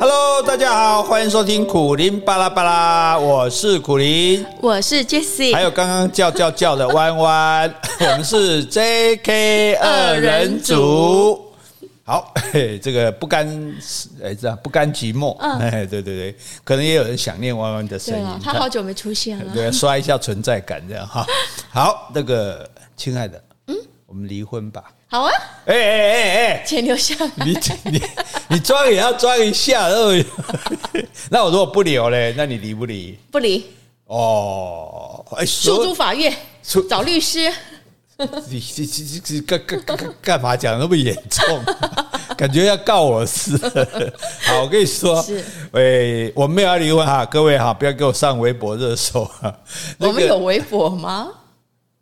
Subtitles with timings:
[0.00, 11.44] Hello，大家好，欢迎收听苦林巴拉巴拉，我是苦林，我是 Jessie，还有刚刚叫叫叫的弯弯， 我们是 JK 二人组。
[12.04, 12.32] 好，
[12.80, 13.46] 这个不甘
[14.22, 21.26] 哎，这样不甘寂寞，哎，对对对，可能也有人想念弯弯的声音，他好久没出现了，对，刷一下存在感这样哈。
[21.68, 23.47] 好，那个亲爱的，嗯，
[24.08, 24.84] 我们离婚吧。
[25.06, 25.32] 好啊，
[25.66, 27.52] 哎哎哎哎，钱留下来，你
[27.90, 28.02] 你
[28.48, 29.86] 你装也要装一下，
[31.30, 33.18] 那我如果不留嘞，那你离不离？
[33.30, 33.66] 不离。
[34.06, 36.34] 哦，哎，诉诸法院，
[36.88, 37.52] 找律师。
[38.16, 41.62] 你你你你干干干干嘛讲那么严重？
[42.36, 44.12] 感觉要告我似的。
[44.44, 49.54] 好，我跟你说，是，哎，我没有要离婚哈，各位哈，不要给我上微博热搜哈。
[49.98, 51.28] 我们有微博吗？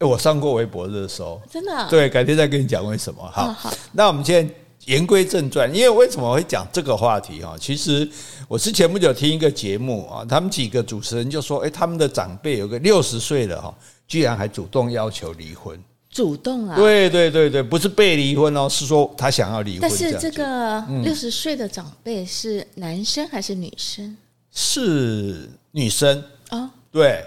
[0.00, 1.88] 我上过微博热搜，真的？
[1.88, 3.23] 对，改天再跟你讲为什么。
[3.32, 7.56] 好，好，那我们现在言归正传，因为为什么会讲这个话题哈？
[7.58, 8.06] 其实
[8.47, 13.75] 我是前不久听一个节目啊，他们几个主持人就说，哎，他们的长辈有个六十岁了哈，
[14.06, 16.77] 居然还主动要求离婚，主动啊？
[16.77, 19.81] 对对对对，不是被离婚哦，是说他想要离婚。
[19.81, 24.14] 但是这个六十岁的长辈是男生还是女生？
[24.53, 26.70] 是女生啊。
[26.92, 27.25] 对，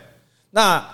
[0.51, 0.87] 那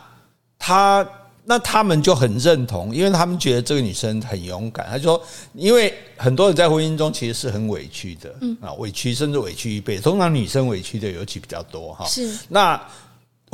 [0.57, 1.05] 他。
[1.45, 4.85] 那他们就很认同，因为他们觉得这个女生很勇敢。
[4.89, 10.01] 他就说，因为很多人在婚姻中其实是很委屈的，嗯啊，委屈甚至委屈一辈子。
[10.01, 12.05] 通常女生委屈的尤其比较多哈。
[12.05, 12.81] 是那。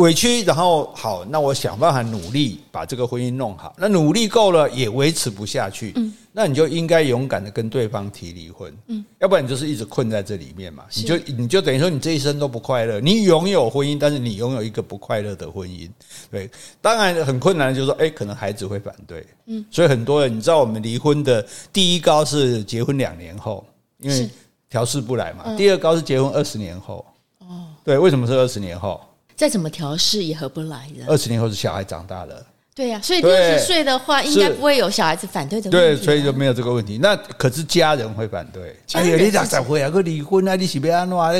[0.01, 3.73] 委屈，然后好，那我想办法努力把这个婚姻弄好。
[3.77, 10.83] 那努力够了也维持不下去，嗯，那你就应该勇敢的跟对方提离婚，嗯，要不然你就是一直困在这里面嘛。
[10.95, 15.89] 你就你就等于说你这一生都不快乐，你拥有婚姻，但是你拥有一个不快乐的婚姻，
[16.29, 16.49] 对，
[16.81, 23.65] 当然很困难，就是说，哎，可能孩子会反对，嗯，所以很多人你知道，我们离婚的第一高是结婚两年后，
[23.99, 24.29] 因为
[24.69, 25.55] 调试不来嘛。
[25.55, 27.05] 第二高是结婚二十年后，
[27.39, 28.99] 哦，对，为什么是二十年后？
[29.41, 31.03] 再怎么调试也合不来的。
[31.07, 32.45] 二十年后是小孩长大了。
[32.75, 35.95] 对呀，所以六十岁的话，应该不会有小孩子反对的问题。
[35.97, 36.99] 对，所以就没有这个问题。
[37.01, 38.75] 那可是家人会反对。
[38.93, 39.89] 哎呀，你咋才会啊？
[39.89, 40.55] 个离婚啊？
[40.55, 41.31] 你是要安怎啊？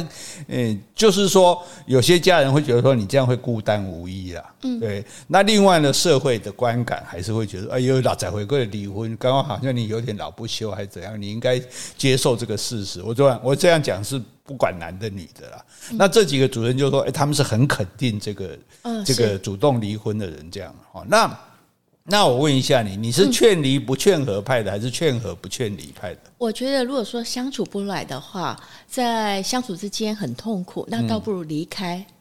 [0.47, 4.43] 嗯，就是说，有些家人会觉得说你这样会孤单无依啦。
[4.63, 5.05] 嗯，对。
[5.27, 11.21] 那另外呢，社会的观感还是会觉得，哎呦，老才会过来离婚，刚刚好像你有点老不休，还是怎样？
[11.21, 11.61] 你应该
[11.95, 12.99] 接受这个事实。
[13.03, 14.19] 我昨晚，我这样讲是
[14.51, 15.65] 不管男的女的啦。
[15.91, 18.57] 那这几个主任就说，哎，他们是很肯定这个，
[19.05, 20.75] 这个主动离婚的人这样。
[20.91, 21.39] 哦，那。
[22.03, 26.21] 那我问一下你，你是劝离不劝和派的，还是劝和不劝离派的？
[26.39, 32.03] 我觉得，如果说相处不来的话，在相处之间很痛苦，那倒不如离开。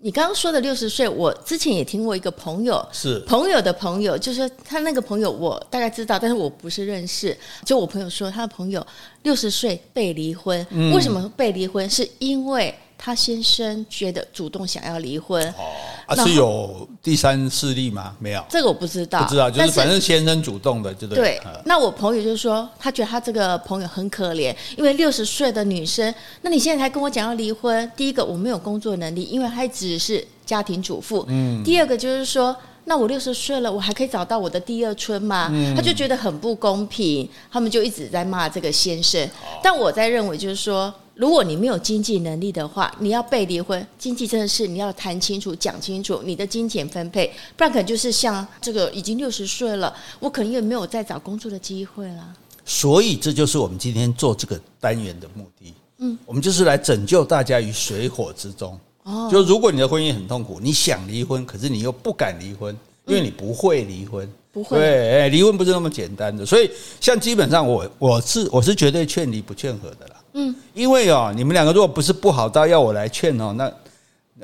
[0.00, 7.36] 你刚刚说的六十岁，我之前也听过一个朋友，是朋友的朋友，就是他那个朋友，我大概知道，但是我不是认识。
[7.64, 8.86] 就我朋友说，他的朋友
[9.22, 11.88] 六十岁被离婚，为什么被离婚？
[11.88, 12.74] 是因为。
[13.04, 15.74] 他先生觉得主动想要离婚，哦，
[16.06, 18.14] 啊是有第三势力吗？
[18.20, 21.16] 没有，这个我不知道，不知道，就是反正先生主动的，就对。
[21.18, 27.90] 对，那我朋友就说，他觉得他这个朋友很可怜，因为六十岁的女生，那你现在还跟我讲要离婚？
[27.96, 31.60] 第一个我没有工作能力，因为他只是家庭主妇，嗯。
[31.64, 35.48] 第二个就是说，那我六十岁了，我还可以找到我的第二春吗？
[35.50, 35.74] 嗯。
[35.74, 39.28] 他就觉得很不公平，他们就一直在骂这个先生。
[39.60, 40.94] 但我在认为就是说。
[41.14, 52.34] 如果你没有经济能力的话，你要被离婚，经济真的是你要谈清楚、讲清楚你的金钱分配，不然可能就是像这个已经六十岁了，我可能也没有再找工作的机会了。
[52.64, 55.74] 所以这就是我们今天做这个单元的目的。
[55.98, 58.78] 嗯，我们就是来拯救大家于水火之中。
[59.02, 64.28] 哦，就如果你的婚姻很痛苦，你想离婚，可是你又不敢离婚，因为你不会离婚。
[64.52, 66.46] 不会，对，哎，离婚不是那么简单的。
[66.46, 66.70] 所以，
[67.00, 70.16] 像基本上我我是我是绝对劝离不劝和的啦。
[70.34, 73.70] 嗯，因为哦，你们两个如果不是不好到要我来劝哦，那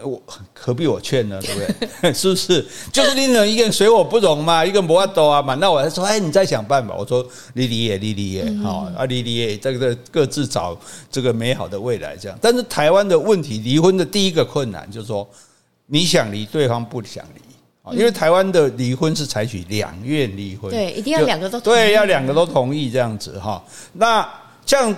[0.04, 0.22] 我
[0.54, 1.41] 何必我劝呢？
[1.43, 1.72] 对不
[2.03, 2.12] 对？
[2.15, 2.65] 是不是？
[2.93, 5.56] 就是另人一个人水火不容嘛，一个磨刀啊嘛。
[5.56, 6.94] 那我还说，哎，你再想办法。
[6.94, 10.79] 我说，莉莉也，莉莉也，好啊，莉莉也，这个各自找
[11.11, 12.38] 这个美好的未来这样。
[12.41, 15.29] 但是台湾的问题，离婚的第一个困难就是说，
[15.87, 23.61] 你想离，对方不想离，因为台湾的离婚是采取两院离婚，对，一定要两个都同意，对，要两个都同意这样子哈。
[23.94, 24.29] 那
[24.64, 24.94] 这样。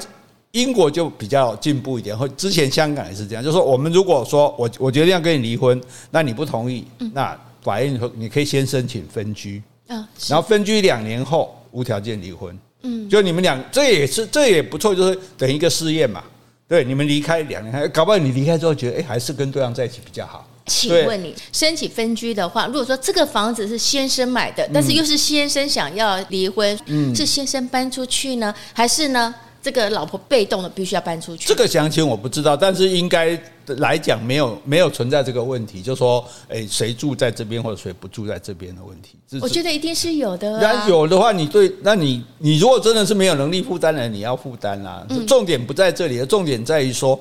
[0.52, 5.80] 英国就比较进步一点，或之前香港也是这样，就是说我们如果说我我决定要跟你离婚，
[6.10, 16.24] 那你不同意，那法院说你可以先申请分居，然后分居两年后无条件离婚，嗯，就你们俩这也是这也不错，就是等于一个试验嘛，
[16.66, 29.32] 对，你们离开两年，搞不好你离开之后觉得哎还是跟对方在一起比较好，请问你申请分居的话，如果说这个房子是先生买的，但是又是先生想要离婚，嗯，是先生搬出去呢，还是呢？
[29.62, 31.46] 这个老婆被动的必须要搬出去。
[31.46, 33.38] 这个详情我不知道，但是应该
[33.78, 39.16] 来讲没有没有存在这个问题，就是说，哎，谁住在这边或者谁不住在这边的问题。
[39.40, 40.58] 我觉得一定是有的。
[40.60, 45.06] 那有的话，你对，那你你如果真的是没有能力负担的，你要负担啦。
[45.26, 47.18] 重点不在这里，重点在于说，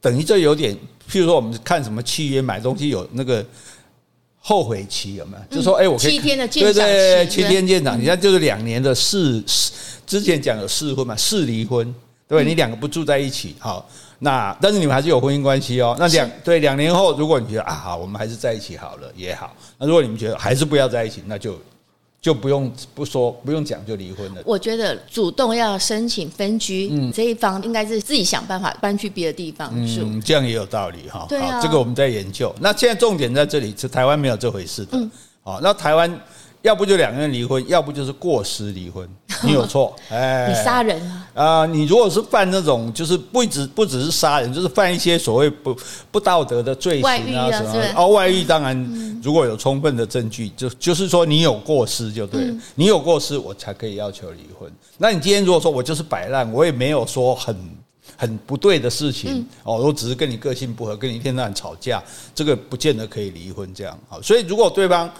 [0.00, 0.74] 等于这有点，
[1.10, 3.44] 譬如说我们看什么契约买东西有那个。
[4.42, 5.44] 后悔期有没有？
[5.50, 9.70] 就是说，哎，我可以七天的鉴赏期，对对，七天鉴赏，你看就是两年的试试，
[10.10, 11.94] 之前讲有试婚嘛，试离婚，
[12.26, 12.44] 对？
[12.44, 15.94] 你两个不住在一起，好，那但是你们还是有婚姻关系哦。
[16.00, 19.54] 那两对两年后，如果你觉得啊，好，我们还是在一起好了也好。
[19.78, 21.56] 那如果你们觉得还是不要在一起，那就。
[22.22, 24.42] 就不用不说不用讲就离婚了。
[24.44, 30.02] 我觉得主动要申请分居，嗯，这一方应该是自己想办法搬去别的地方住。
[30.02, 31.24] 嗯，这样也有道理哈。
[31.30, 32.54] 对啊，好，这个我们在研究。
[32.60, 34.98] 那现在重点在这里，是台湾没有这回事的。
[34.98, 35.10] 嗯，
[35.42, 36.20] 好，那台湾。
[36.62, 39.08] 要不就两个人离婚，要不就是过失离婚。
[39.42, 41.30] 你有错， 哎，你杀人啊？
[41.34, 45.74] 啊，你如果是犯那种，就是不只不只是杀人，就是犯一些所谓不
[46.10, 47.82] 不道德的罪行啊什么。
[47.96, 52.54] 哦，外遇当然如果有充分的证据，就就是说你有过失就对了。
[52.74, 54.70] 你有过失，我才可以要求离婚。
[54.98, 57.56] 那你今天如果说我就是摆烂，我也没有说很
[58.16, 62.02] 很不对的事情哦，我只是跟你个性不合，跟你一天到晚吵架，
[62.34, 63.72] 这个不见得可以离婚。
[63.74, 65.10] 这样好，所以如果对方。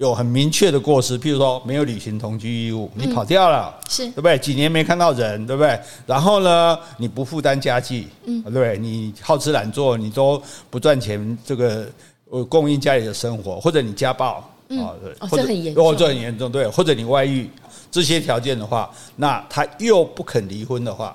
[0.00, 4.38] 有很明确的过失，譬如说没有履行同居义务，你跑掉了，嗯、是对不对？
[4.38, 5.78] 几年没看到人，对不对？
[6.06, 8.78] 然后呢，你不负担家计，嗯，对不对？
[8.78, 11.86] 你好吃懒做，你都不赚钱，这个
[12.30, 17.50] 呃供应家里的生活，或者你家暴，嗯、啊，对，哦，或者这很严重，哦，这很严重，对，或者你外遇
[17.90, 21.14] 这些条件的话，那他又不肯离婚的话，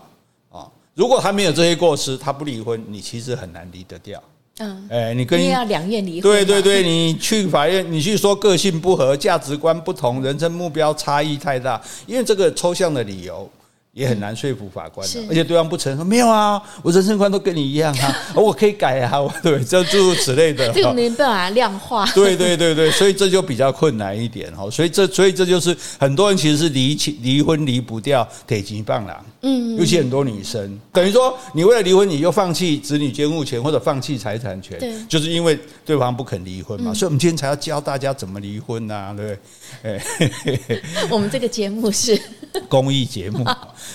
[0.52, 4.22] 啊，如果他没有这些过失，他不离婚，你其实很难离得掉。
[4.60, 13.50] 嗯，哎，你跟你要两院离婚，对对对，你去法院，你去说个性不合、价值观不同、人生目标差异太大，因为这个抽象的理由。
[13.96, 20.69] 也很难说服法官的，而且对方不承认说没有啊，我人生观都跟你一样啊，我可以改啊，对，就诸如此类的。
[20.75, 22.06] 这个没办法量化。
[22.08, 29.25] 对对对对，所以这就比较困难一点哈，所以这所以这就是很多人其实是离离婚离不掉，得急放狼。
[29.48, 39.42] 嗯，尤其很多女生，等于说你为了离婚，你又放弃子女监护权或者放弃财产权，对，就是因为对方不肯离婚嘛，所以我们今天才要教大家怎么离婚呐，对不
[39.84, 40.82] 对？
[41.12, 42.20] 我们这个节目是。
[42.70, 43.46] 公益节目。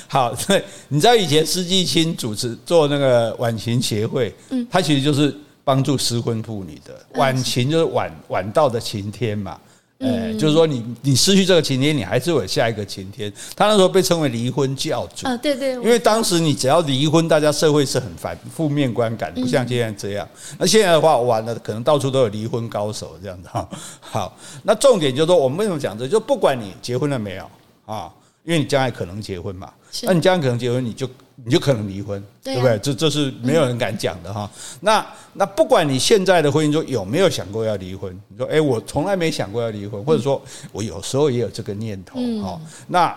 [0.07, 6.95] 好，对，你知道以前施季青主持做那个晚晴协会，嗯，他其实就是帮助失婚妇女的。
[7.15, 9.59] 晚晴就是晚晚到的晴天嘛，
[10.03, 13.31] 嗯，就是说你你失去这个晴天，你还是有下一个晴天。
[13.55, 20.27] 他那时候被称为离婚教主啊，对对，因为当时你只要离婚，大家社会是很反负面观感，不像现在这样。
[20.59, 23.69] 那现在的话，完了，可能到处都有离婚高手这样子哈。
[24.01, 26.09] 好，那重点就是说，我们为什么讲这？
[26.09, 27.45] 就不管你结婚了没有
[27.85, 28.11] 啊，
[28.45, 29.71] 因为你将来可能结婚嘛。
[30.03, 31.07] 那你将来可能结婚，你就
[31.45, 32.79] 你就可能离婚，对不对？
[32.79, 34.51] 这这是没有人敢讲的哈。
[34.81, 40.41] 那那不管你现在的婚姻中有没有想过要离婚，你说哎，我从来没想过要离婚，或者说
[40.73, 42.61] 我有时候也有这个念头哈。
[42.87, 43.17] 那。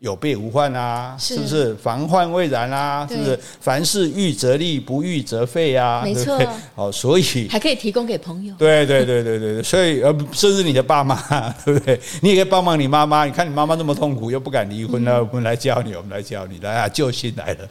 [0.00, 1.74] 有备无患啊，是不是？
[1.76, 3.38] 防患未然啊，是不是？
[3.60, 6.38] 凡事预则立，不预则废啊，没错。
[6.74, 8.54] 哦，所以还可以提供给朋友。
[8.58, 11.16] 对对对对对对，所以呃，甚至你的爸妈，
[11.64, 11.98] 对不对？
[12.20, 13.24] 你也可以帮忙你妈妈。
[13.24, 17.68] 你看你妈妈那么痛苦，又不敢离婚了，我们来教你，我们来教你，来啊，救星来了。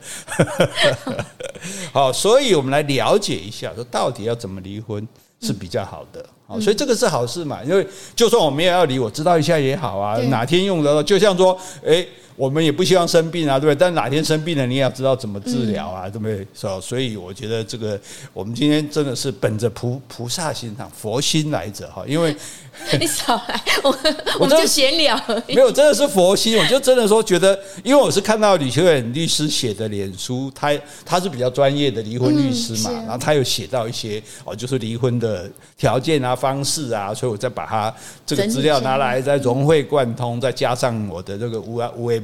[1.93, 5.07] 好，所以我们来了解一下，说到底要怎么离婚
[5.41, 6.25] 是比较好的。
[6.45, 7.85] 好，所以这个是好事嘛，因为
[8.15, 10.17] 就算我们也要离，我知道一下也好啊。
[10.29, 12.05] 哪天用得到，就像说，哎。
[12.35, 13.75] 我们也不希望生病啊，对不对？
[13.79, 16.37] 但哪天生病了，你也要知道怎么治疗啊，对不对？
[16.55, 17.97] 是所以我觉得这个
[18.33, 22.35] 我们今天真的是本着菩菩萨心肠、佛心来者哈，因为
[22.99, 23.95] 你少来，我
[24.39, 25.15] 我们就闲聊。
[25.47, 30.73] 没有，真的是佛心，我就真的说觉得，因为我是看到李秋远律师写的脸书，他
[31.05, 35.47] 他是比较专业的离婚律师嘛，然后他有写到一些哦，就是离婚的
[35.77, 37.93] 条件啊、方式啊，所以我再把它
[38.25, 42.23] 这个资料拿来再融会贯通，再加上我的这个无啊无为。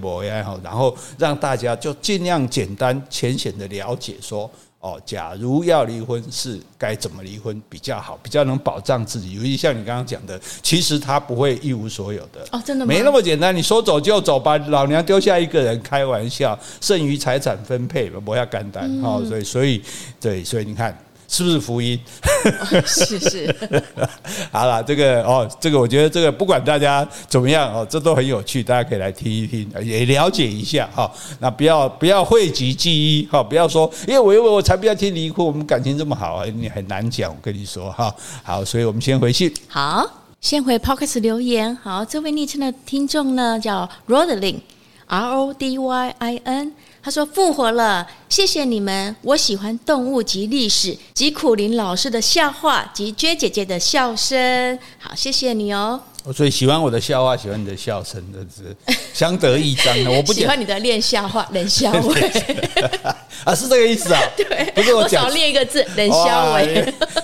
[0.64, 4.50] 然后让大家就尽量简单浅显的了解说，
[4.80, 9.34] 哦，假如要离婚是该怎么离婚比较好，比较能保障自己。
[9.34, 12.94] 尤其像你刚刚讲的，其实他不会一无所有的哦，真的吗？
[12.94, 13.54] 没那么简单。
[13.54, 18.90] 你说走就走，吧老娘丢下一个人，开玩笑，剩余财产分配不要干单。
[19.04, 19.84] 哦，所以所以
[20.20, 20.98] 对，所以你看，
[21.30, 21.98] 是不是福音？
[22.86, 23.56] 是 是。
[24.52, 31.10] 好了，这个哦，这个我觉得这个不管大家怎么样哦，这都很有趣，大家可以来听一听，也了解一下哈。
[31.40, 37.32] 那不要不要讳疾忌医哈，不要说，因为我因为我才不要听离婚，我们感情这么好，你很难讲。
[37.32, 39.54] 我跟你说哈，好，所以我们先回去。
[39.68, 40.04] 好，
[40.42, 41.76] 先回 Podcast 留言。
[41.84, 46.74] 好，这位昵称的听众呢叫 Rodlin，R O D Y I N。
[47.10, 49.16] 他说复活了，谢谢你们。
[49.24, 54.78] 我喜欢动物及历史及苦林老师的笑话及娟姐姐的笑声。
[55.00, 56.00] 好，谢谢你哦。
[56.26, 58.76] 我所以喜欢我的笑话，喜欢你的笑声，这是
[59.14, 60.12] 相得益彰的。
[60.12, 62.14] 我不喜欢你的练笑话， 冷笑话
[63.46, 64.22] 啊，是这个意思啊？
[64.36, 66.60] 对，不是我讲少练一个字，冷笑话。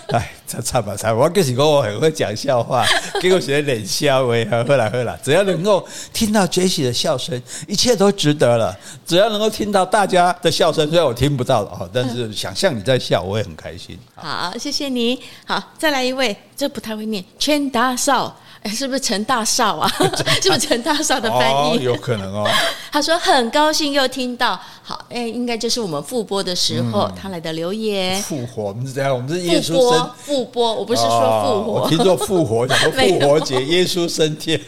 [0.08, 2.86] 哎，这差吧差，我就是说，我很会讲笑话，
[3.22, 4.34] 给我学冷笑话，
[4.66, 8.76] 喝啦喝啦，只要能够听到 Jessie 的笑声，一切都值得了。
[9.06, 14.00] 只要能够听到大家的笑声，虽然我听不到哦，但是想象你在笑，我也很开心。
[14.16, 15.20] 好，谢谢你。
[15.46, 18.40] 好，再来一位，这不太会念，圈大少。
[18.70, 19.88] 是不是陈大少啊？
[20.42, 21.78] 是不是陈大少的翻译？
[21.78, 22.48] 哦，有可能哦。
[22.92, 28.22] 他说很高兴又听到，好，哎，应该就是我们复播的时候，他来的留言。
[28.22, 31.10] 复活，我们是这样，我们是耶稣生复播，我不是说
[31.44, 34.60] 复活，我听说复活，讲说复活 节，耶稣升天。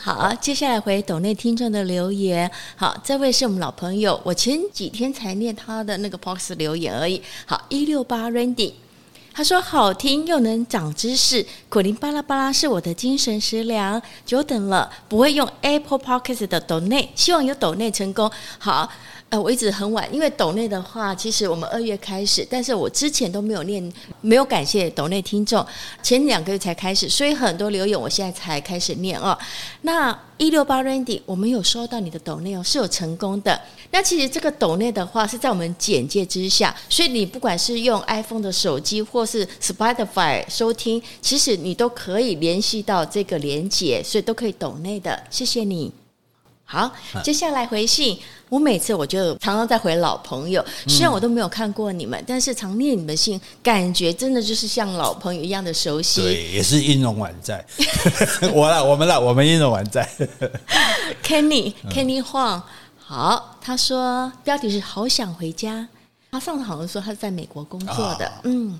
[0.00, 2.50] 好，接下来回抖内听众的留言。
[2.76, 7.20] 好，这位是我们老朋友，我前几天才念他的那个 box 留言而已。
[7.46, 8.72] 好，一六八 Randy。
[9.38, 14.02] 他说：“好听又能长知识，苦灵巴拉巴拉是我的精神食粮。
[14.26, 18.28] 久等了，不会用 Apple Podcast 的抖内，希望有抖内成功。
[18.58, 18.90] 好。”
[19.30, 23.92] 呃，我一直很晚，因为抖内的话，其实我们二月开始，但是我之前都没有念，
[24.22, 25.62] 没有感谢抖内听众，
[26.02, 29.38] 前两个月才开始，所以很多留言我现在才开始念哦。
[29.82, 33.60] 那一六八 Randy，我们有收到你的抖内哦，是有成功的。
[33.90, 45.22] 那其实这个抖内的话是在我们简介之下，所以你不管是用 iPhone 的手机或是 Spotify 收听，其实你都可以联系到这个连结，所以都可以抖内的。
[45.28, 45.92] 谢谢你。
[46.70, 46.92] 好，
[47.24, 48.18] 接下来回信。
[48.50, 56.20] 我每次我就常常在回老朋友，虽然我都没有看过你们，嗯、但是常念你们信，感觉真的就是像老朋友一样的熟悉。
[56.20, 57.64] 对，也是音容宛在。
[58.52, 60.06] 我啦，我们啦，我们音容宛在。
[61.24, 62.60] Kenny Kenny Huang，
[62.98, 65.88] 好，他说标题是好想回家。
[66.30, 68.26] 他上次好像说他是在美国工作的。
[68.26, 68.78] 哦、嗯，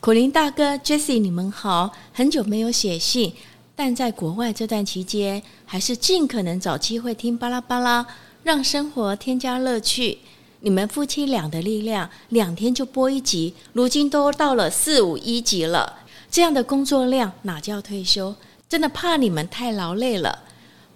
[0.00, 3.34] 苦林大哥 Jessie，你们好，很久没有写信，
[3.74, 8.06] 但在国外这段期间，还是尽可能找机会听巴拉巴拉。
[8.44, 10.18] 让生活添加乐趣，
[10.62, 16.00] 你们夫妻俩的力量，两天就播一集，如今都到了四五一集了。
[16.28, 18.34] 这样的工作量哪叫退休？
[18.68, 20.40] 真的怕你们太劳累了。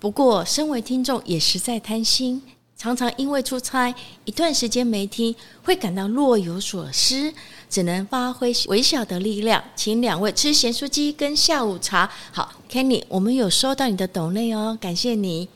[0.00, 2.42] 不过，身为听众也实在贪心，
[2.76, 7.33] 常常因为出差一段时间没听，会感到若有所失，
[7.68, 12.11] 只能发挥微小的力量，请两位吃咸酥鸡跟下午茶。
[12.32, 15.49] 好，Kenny，我们有收到你的抖内哦，感谢你。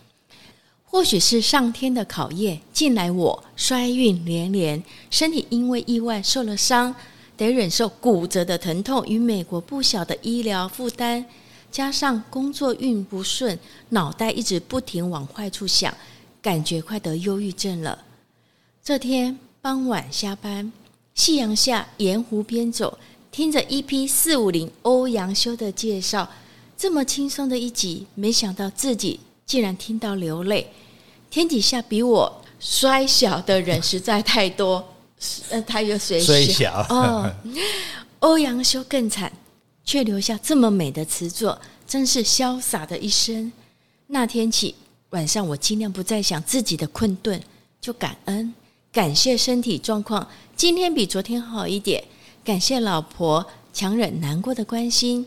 [0.84, 6.92] 或许是上天的考验，近来我衰运连连，身体因为意外受了伤，
[7.36, 11.24] 得忍受骨折的疼痛与美国不小的医疗负担，
[11.70, 13.56] 加上工作运不顺，
[13.90, 15.94] 脑袋一直不停往坏处想，
[16.42, 17.96] 感觉快得忧郁症了。
[18.82, 20.72] 这天傍晚下班，
[21.20, 22.96] 夕阳下沿湖边走，
[23.30, 26.26] 听着 EP 四五零欧阳修的介绍，
[26.78, 29.20] 这么轻松的一集，没想到自己。
[29.44, 30.72] 竟然听到流泪，
[31.28, 34.82] 天底下比我衰小的人实在太多。
[35.50, 37.30] 呃，他又衰小，小哦。
[38.20, 39.30] 欧阳修更惨，
[39.84, 43.52] 却留下这么美的词作，真是潇洒的一生。
[44.06, 44.74] 那天起，
[45.10, 47.38] 晚上我尽量不再想自己的困顿，
[47.78, 48.54] 就感恩，
[48.92, 52.02] 感谢身体状况今天比昨天好一点，
[52.44, 55.24] 感谢老婆强忍难过的关心，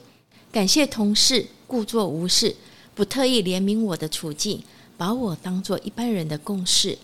[0.52, 2.54] 感谢同事故作无视。
[2.94, 4.62] 不特意怜悯我的处境，
[4.98, 6.98] 把我当做一般人的共识。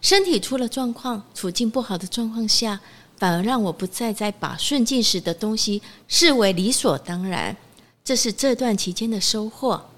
[0.00, 2.80] 身体出了状况，处境不好的状况下，
[3.18, 7.54] 反而让我不再再把顺境时的东西视为理所当然。
[8.02, 9.90] 这是这段期间的收获。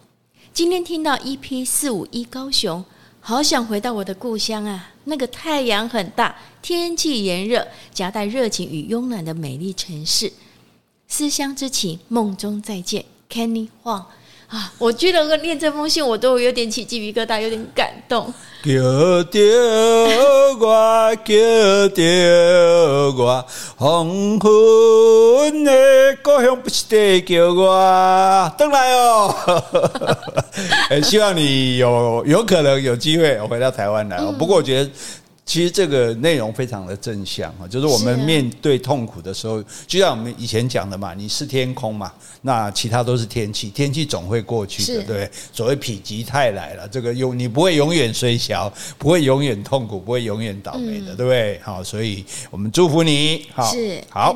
[0.53, 2.85] 今天听到 EP 四五一高雄，
[3.23, 4.93] 好想回到我的故乡啊！
[5.05, 10.33] 那个太阳很大，天气炎热，夹带热情与慵懒的美丽城市。
[11.07, 14.05] 思乡之情，梦中再见，Kenny Huang。
[14.51, 14.71] 啊！
[14.79, 18.33] 我觉得我念这封信，我都有点起鸡皮疙瘩，有点感动。
[18.63, 18.73] 叫
[19.25, 19.41] 着
[20.61, 22.03] 我，叫着
[23.17, 25.73] 我，黄昏的
[26.23, 29.35] 故乡不是在叫我，登来哦！
[30.91, 34.35] 很 希望你有有可能有机会回到台湾来哦。
[34.39, 34.91] 不过我觉得。
[35.51, 45.29] 其实这个内容非常的正向啊，就是我们面对痛苦的时候，就像我们以前讲的嘛，你是天空嘛，那其他都是天气，天气总会过去的，对。
[45.53, 51.59] 所谓否极泰来了，这个永你不会永远衰小，不会永远痛苦，不会永远倒霉的，对不对？
[51.65, 54.33] 好，所以我们祝福你，好，是好。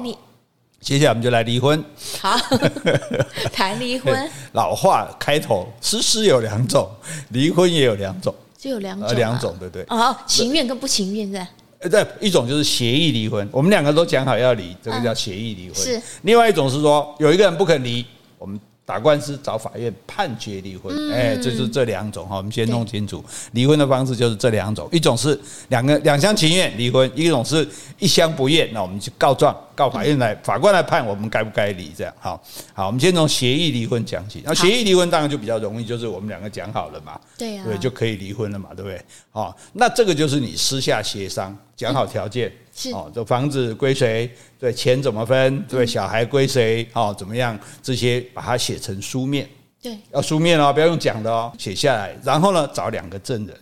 [0.80, 1.82] 接下来我们就来离婚，
[2.20, 2.36] 好，
[3.54, 4.12] 谈离婚。
[4.50, 6.90] 老话开头，诗诗有两种，
[7.28, 8.34] 离婚也有两种。
[8.64, 9.84] 就有两种，两种对不对？
[9.88, 11.46] 哦，情愿跟不情愿的？
[11.80, 15.76] 呃，对，一种就是协议离婚，我们两个都讲好要离，这个叫协议离婚。
[15.76, 18.02] 是，另外一种是说有一个人不肯离。
[18.86, 23.24] 打官司找法院判决离婚，哎，这是这两种哈，我们先弄清楚。
[23.52, 25.38] 离婚的方式就是这两种，一种是
[25.68, 27.66] 两个两厢情愿离婚，一种是
[27.98, 32.42] 一厢不愿，那我们去告状告法院来，法官来判我们该不该离，这样好，
[32.74, 39.00] 好，我们先从协议离婚讲起，那协议离婚当然就比较容易，就是我们两个讲好了嘛，对呀，对，就可以离婚了嘛，对不对？
[39.30, 42.52] 好，那这个就是你私下协商讲好条件。
[42.92, 44.30] 哦，这房子归谁？
[44.58, 45.62] 对，钱怎么分？
[45.68, 46.86] 对，小孩归谁？
[46.92, 47.58] 哦，怎么样？
[47.82, 49.48] 这些把它写成书面，
[49.80, 52.16] 对，要书面哦，不要用讲的哦，写下来。
[52.24, 53.56] 然后呢，找两个证人。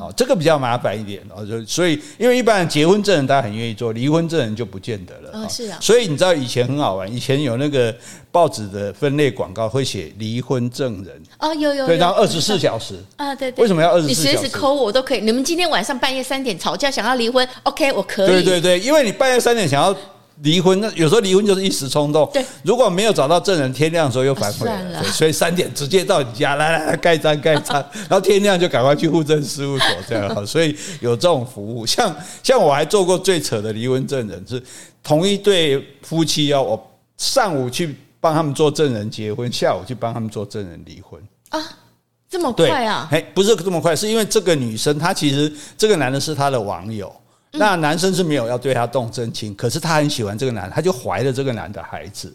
[0.00, 5.30] 哦，这个比较麻烦一点哦，就所以，因为一般人结婚证人大家很愿意做，离婚证人就不见得了。
[5.32, 5.78] 哦，是啊。
[5.80, 7.94] 所以你知道以前很好玩，以前有那个
[8.30, 11.22] 报纸的分类广告会写离婚证人。
[11.38, 11.86] 哦，有有。
[11.86, 13.02] 对，然后二十四小时。
[13.16, 13.62] 啊，对对。
[13.62, 14.28] 为什么要二十四小时？
[14.30, 15.20] 你随时 call 我都可以。
[15.20, 18.26] 你们今天晚上半夜三点吵架想要离婚，OK，我可以。
[18.26, 19.96] 对对对，因为你半夜三点想要。
[20.42, 22.28] 离婚，那有时候离婚就是一时冲动。
[22.32, 25.02] 对，如果没有找到证人，天亮的时候又反悔了。
[25.04, 27.74] 所以三点直接到你家，来来来盖章盖章，
[28.08, 30.44] 然后天亮就赶快去户政事务所这样哈。
[30.46, 34.62] 所以有这种服务，像像我还做过最扯的离婚证人，是
[35.02, 41.60] 同一对夫妻哦，我上午去帮他们做证人结婚，下午去帮他们做证人离婚啊，
[42.30, 43.08] 这么快啊？
[43.10, 47.12] 哎，不是这么快，是因为这个女生她其实这个男的是她的网友。
[47.52, 52.34] 那男生是没有要对她动真情，可是她很喜欢这个男的，他就怀了这个男的孩子。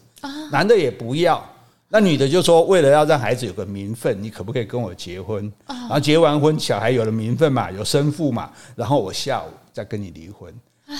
[0.50, 1.44] 男的也不要，
[1.88, 5.52] 那女的就说，为了要让孩子有个名分，你可不可以跟我结婚？
[5.66, 10.52] 然后结完婚，小孩有了名分嘛，有生父嘛，然后我下午再跟你离婚。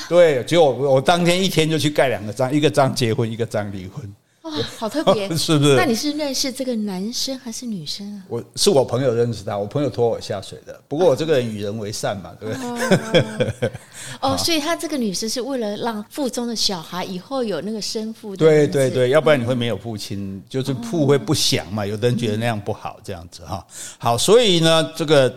[0.08, 4.14] 对，结果我我当天一天就去盖两个章，一个章结婚，一个章离婚。
[4.44, 5.74] 哇，好特别， 是不是？
[5.74, 8.22] 那你是认识这个男生还是女生啊？
[8.28, 10.78] 我是我朋友认识他，我朋友拖我下水的。
[10.86, 12.58] 不过我这个人与人为善嘛，对不
[13.58, 13.70] 对？
[14.20, 18.36] 哦， 所以他这个女生是为了让腹中的小孩以后有那个生父。
[18.36, 21.86] 对对对，要不然你会没有父亲，就是父会不祥嘛。
[21.86, 23.66] 有的人觉得那样不好，这样子哈。
[23.98, 25.34] 好，所以呢，这个。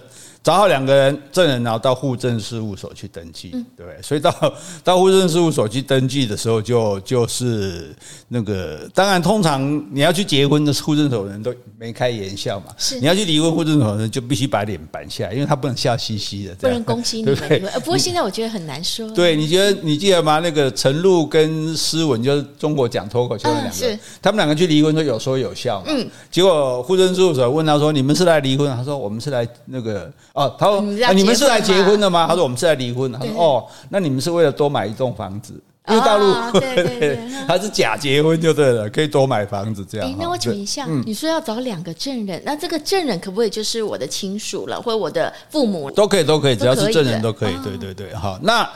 [0.48, 4.34] 找好两个人证人，然后到户政事务所去登记，对，所以到
[4.82, 7.94] 到户政事务所去登记的时候就，就就是
[8.30, 17.62] 那个，当然通常你要去结婚的户政所的人都眉开眼笑嘛，是你要去离婚户政所的人就必须把脸板下来，因为他不能笑嘻嘻的，不能恭喜你们。
[17.84, 19.10] 不过现在我觉得很难说。
[19.10, 20.40] 对，你觉得你记得吗？
[20.40, 25.88] 那个陈露跟诗文就是中国讲脱口秀的两个，他们两个去离婚都有说有笑嘛。
[25.90, 30.82] 嗯，结果户政事务所问他说：“你们是来离婚？”他说：“我们是来那个。”哦，他说
[31.16, 35.60] ：“你们是来结婚的吗？”他说：“我们是来离婚。”他说：“哦，那你们是为了多买一栋房子？
[35.90, 45.90] 因为大陆 对对对，他是假结婚就对了，可以多买房子这样。”那我请问一下，你说要找两个证人，那这个证人可不可以就是我的亲属了，或者我的父母？
[45.90, 47.56] 都可以，都可以，只要是证人都可以。
[47.64, 48.70] 对对对，好，那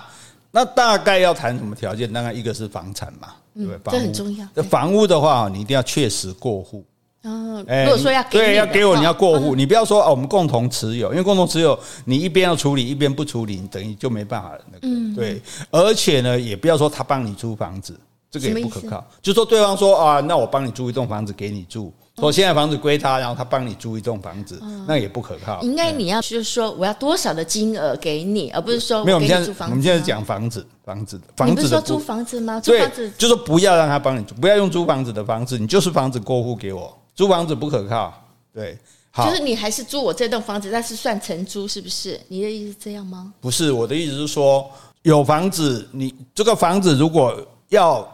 [0.49, 2.11] 那大概要谈什么条件？
[2.11, 3.79] 当然一个是房产嘛，对不对？
[3.91, 4.47] 这很重要。
[4.55, 6.83] 这房屋的话，你一定要确实过户。
[7.23, 15.15] 嗯，如果说要给对要给我，你要过户，你不要说哦，我们共同持有，因为共同持有，你一边要处理，一边不处理，你等于就没办法那个。
[15.15, 17.95] 对，而且呢，也不要说他帮你租房子，
[18.31, 19.05] 这个也不可靠。
[19.21, 25.61] 就说对方说啊，那我帮你租一栋房子给你住，说现在房子归他，然后他帮你租一栋房子，那也不可靠。
[25.61, 29.17] 应该你要就是说我要多少的金额给你，而不是说没有。
[29.17, 31.67] 我们现在我们现在讲房子，房子，房子。
[31.67, 32.59] 说租房子吗？
[32.59, 36.97] 租房子就是不要让他帮你租，不要用租房子的方式，你就是房子过户给我。
[37.15, 38.13] 租房子不可靠，
[38.53, 38.77] 对，
[39.11, 42.19] 好，就是你还是租我这栋房子，但是算承租，是不是？
[42.27, 43.33] 你的意思是这样吗？
[43.41, 44.69] 不是，我的意思是说，
[45.01, 47.35] 有房子，你这个房子如果
[47.69, 48.07] 要。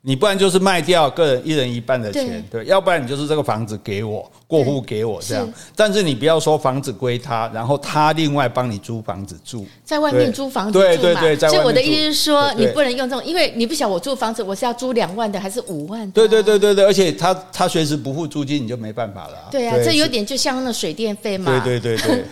[0.00, 5.52] 你不然就是卖掉个人一人一半的钱，对，要不然你就是这个房子给我过户给我这样。
[5.74, 10.84] 但是你不要说房子归他，然后他另外帮你租房子住，在外面租房子住嘛。
[10.84, 16.12] 对对对，所以我的意思是说，你不能用这种，因为你不晓得我租房子我是要租两万的还是五万的。
[16.12, 19.48] 对对对对对，而且他他随时不付租金，你就没办法了。
[19.50, 21.60] 对啊，这有点就像那水电费嘛。
[21.64, 22.24] 对对对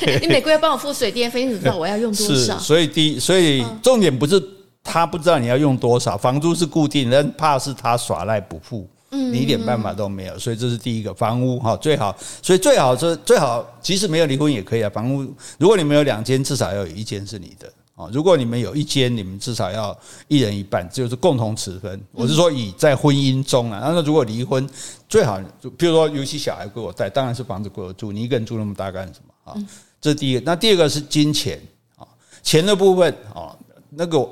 [0.00, 2.56] 对， 你每个月帮我付水电费，你怎么知道我要用多少？
[2.60, 4.40] 所以第一，所以重点不是。
[4.82, 10.38] 他不知道你要用多少，房租是固定，但怕是他耍赖不付，你一点办法都没有。
[10.38, 14.88] 所以这是第一个房屋哈，最好，所以最好是最好，即使没有离婚也可以啊。
[14.90, 18.08] 房屋如果你们有两间，至少要有一间是你的啊。
[18.12, 19.96] 如果你们有一间，你们至少要
[20.28, 22.00] 一人一半，就是共同持分。
[22.12, 24.66] 我是说以在婚姻中啊，那如果离婚，
[25.08, 29.56] 最好就比如说尤其小孩归我带，当然是房子归我住，你一个人住那么大干什么啊？
[30.00, 30.40] 这是第一个。
[30.46, 31.60] 那第二个是金钱
[31.96, 32.06] 啊，
[32.42, 33.56] 钱的部分啊，
[33.90, 34.28] 那个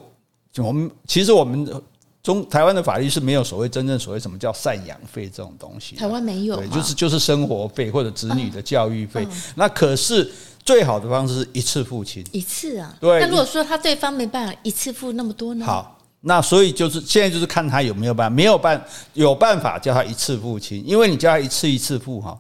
[0.59, 1.83] 我们其实我们。
[2.23, 9.25] 中台湾的法律是没有所谓真正所谓什么叫赡养费这种东西，台湾没有，对，就是就是生活费或者子女的教育费。
[9.55, 10.29] 那可是
[10.65, 12.93] 最好的方式是一次付清，一次啊。
[13.01, 13.21] 对。
[13.21, 15.65] 那如果说他对方没办法一次付那么多呢？
[15.65, 22.37] 好，那所以就是现在就是看他有没有办法，没有办有办法叫他一次付清，因为你叫他一次一次付哈，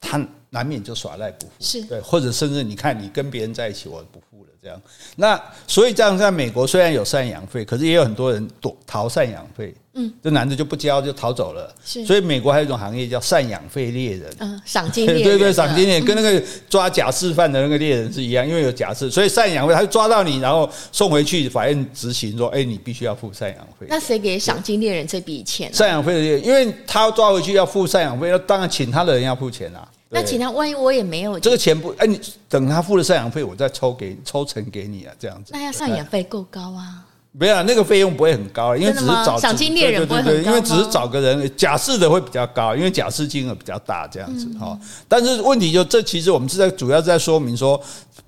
[0.00, 4.46] 他难免就耍赖不付，是对，或者甚至你看你跟别人在一起，我不付。
[4.66, 4.82] 这样，
[5.14, 9.72] 那所以这样，在美国虽然有赡养费，可是也有很多人躲逃赡养费。
[9.98, 11.74] 嗯，这男的就不交就逃走了。
[11.82, 14.30] 是，所以美国还有一种行业叫赡养费猎人。
[14.40, 15.24] 嗯，赏金猎人。
[15.24, 25.70] 对对，赏金猎人跟那个抓假释犯的那个猎人是一样，因为有假释，所以赡养费他就抓到你，然后送回去法院执行，说：“哎，你必须要付赡养费。”那谁给赏金猎人这笔钱？
[25.72, 29.88] 赡养费的猎人，因为他抓回去要付赡养费，那当然请他的人要付钱啊。
[30.08, 35.50] 那请他，万一我也没有这个钱不哎，你等他付了赡养费，我再抽给抽成给你啊，这样子。
[35.52, 37.04] 那要赡养费够高啊？
[37.38, 44.78] 没有，那个费用不会很高，因为只是找赏金猎人不会很高，因为只是找个人假释的会比较高，因为假释金额比较大，这样子哈。
[45.06, 47.78] 但是问题就这，其实我们是在主要在说明说，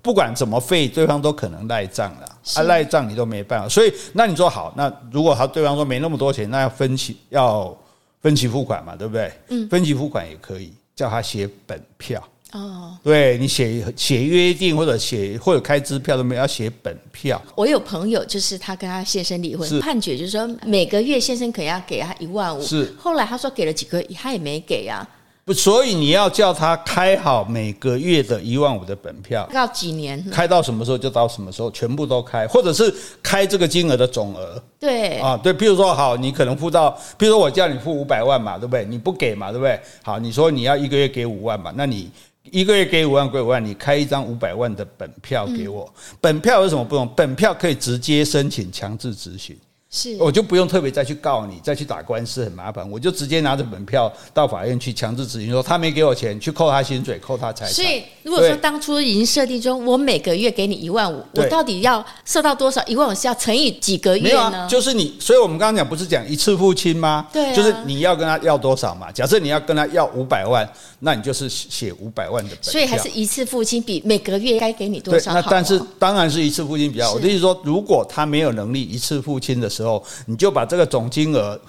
[0.02, 3.66] 不管怎么费，对方都可能赖账了，啊赖账你都没办法。
[3.66, 7.74] 所以那你说好，那如果他对方说没那么多钱，那要分期要
[8.20, 9.32] 分期付款嘛，对不对？
[9.48, 12.20] 嗯，分期付款也可以叫他写本票。
[12.50, 17.40] 哦，对你写写约定或者写或者开支票都没有，要写本票。
[17.54, 22.60] 我有朋友，就是他跟他先生离婚，判决就是说每个月先生可能要给他一万五。
[22.60, 25.06] 是，后来他说给了几个月，他也没给啊。
[25.48, 30.22] 不，所以你要叫他开好每个月的一万五的本票，到几年？
[30.30, 34.62] 开到什么时候就到什么时候，全部都开，或者是开这个金额的总额。
[34.78, 38.84] 对啊，对，比如说好，你可能付到，比如说我叫你付五百万嘛，对不对？
[38.84, 39.80] 你不给嘛，对不对？
[40.02, 42.10] 好，你说你要一个月给五万嘛，那你。
[42.50, 45.86] 一个月给五万，给五万，你开一张五百万的本票给我。
[46.18, 47.06] 本票有什么不同？
[47.14, 49.54] 本票可以直接申请强制执行。
[49.90, 57.72] 是，我就不用特别再去告你，再去打官司很麻烦，我就直接拿着本票到法院去强制执行，说他没给我钱，去扣他薪水，扣他财产。
[57.72, 62.84] 所以如果说当初已经设定中，我每个月给你一万五，我到底要设到多少？
[62.86, 64.28] 一万五是要乘以几个月呢？
[64.28, 67.26] 没有啊，就是你，所以我们刚刚讲不是讲一次付清吗？
[67.32, 69.10] 对啊，就是你要跟他要多少嘛？
[69.10, 70.68] 假设你要跟他要五百万，
[71.00, 72.62] 那你就是写五百万的本。
[72.62, 75.40] 所以还是一次付清比每个月该给你多少好？
[75.40, 77.14] 那但是当然是一次付清比较好。
[77.14, 81.60] 我的意思说，如果他没有能力一次付清的时候，你就把把这个总金额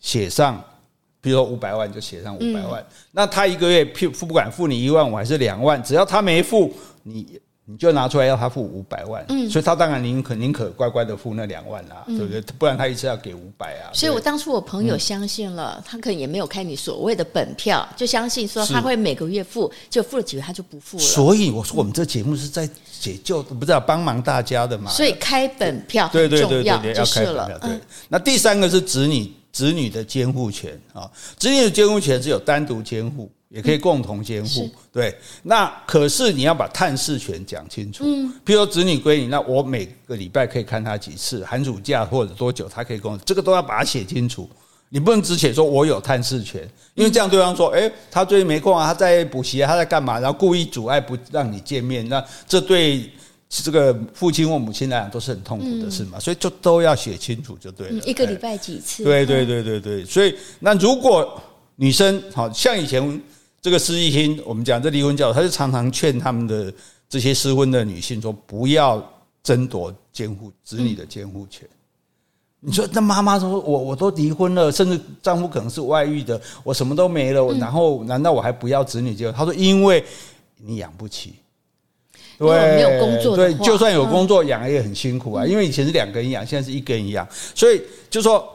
[0.00, 0.60] 写上，
[1.20, 2.84] 比如说五百万就写上五百万。
[3.12, 6.74] 那他一个月付不管付你一万五还是两万，只要他没付
[7.04, 7.40] 你。
[7.68, 12.40] 你就拿出来要他付五百万，嗯，所以他当然宁可宁可乖乖的付那两万啦，对不对？
[12.56, 13.90] 不然他一次要给五百啊。
[13.92, 21.02] 所以我当初我朋友相信了，他可能也没有开你所谓的本票，就相信说他会每个月付，就付了几个月他就不付了。
[21.02, 24.88] 所以我说我们这节目是在解救，不是要帮忙大家的嘛。
[24.88, 27.58] 所以开本票很重要，就是了。
[27.60, 33.28] 对，那第三个是子女子女的监护权啊，子女的监护权是有单独监护。
[33.48, 35.16] 也可以共同监护，对。
[35.44, 38.02] 那可是你要把探视权讲清楚。
[38.04, 44.50] 嗯，譬如说子女归你，那我每个礼拜可以看他几次，寒暑假或者多久，他可以跟我，这个都要把它写清楚。
[44.88, 50.18] 你不能只写说我有探视权，因为这样对方说，诶，他最近没空啊，他在补习啊，他在干嘛？
[50.18, 53.08] 然后故意阻碍不让你见面，那这对
[53.48, 56.18] 这个父亲或母亲来讲都是很痛苦的事嘛。
[56.18, 58.02] 所以就都要写清楚就对了。
[58.04, 59.04] 一个礼拜几次？
[59.04, 60.04] 对对对对对。
[60.04, 61.40] 所以那如果
[61.76, 63.22] 女生好像以前。
[63.66, 66.72] 这个施易卿，我们讲这离婚教，他就常常劝他们的
[67.08, 69.04] 这些失婚的女性说，不要
[69.42, 71.68] 争夺监护子女的监护权。
[72.60, 79.36] 你说那妈妈说，我我都离婚了，甚至丈夫可能是外遇的，我什么都没了，然后难道我还不要子女监护？
[79.36, 80.04] 他说，因为
[80.58, 81.32] 你养不起，
[82.38, 88.48] 对，没有工作，对，就算有工作养也很辛苦啊，因为以前是两个人养，现在是一个人养，所以就说。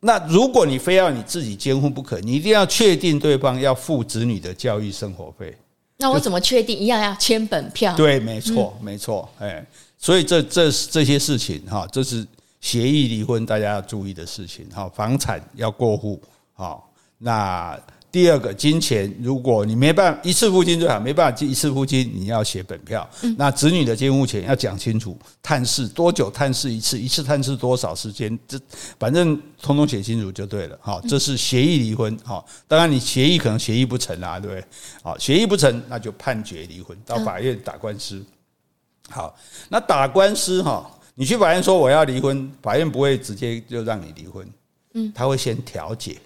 [0.00, 5.56] 那如果你非要你自己监护不可，你一定要确定对方要付子女的教育生活费。
[5.98, 6.78] 那我怎么确定？
[6.78, 7.96] 一样要签本票。
[7.96, 9.28] 对，没错，没错。
[9.38, 9.64] 哎，
[9.98, 12.26] 所以这这这些事情哈，这是
[12.60, 14.88] 协议离婚大家要注意的事情哈。
[14.94, 16.20] 房产要过户
[16.54, 16.82] 哈，
[17.18, 17.78] 那。
[18.16, 23.06] 第二个金钱，如果你没办法一次付清最好，没办法一次付清，你要写本票。
[23.36, 28.58] 那子女的监护权要讲清楚，探视多久探视一次，一次探视多少时间，这
[28.98, 30.78] 反正通通写清楚就对了。
[30.80, 32.18] 好，这是协议离婚。
[32.24, 34.64] 好，当然你协议可能协议不成啊，对不对？
[35.02, 38.24] 好，协议不成，那就判决离婚，到法院打官司。
[39.10, 44.48] 好，那打官司哈，你去法院说我要离婚，法院不会直接就让你离婚，
[44.94, 46.16] 嗯，他会先调解。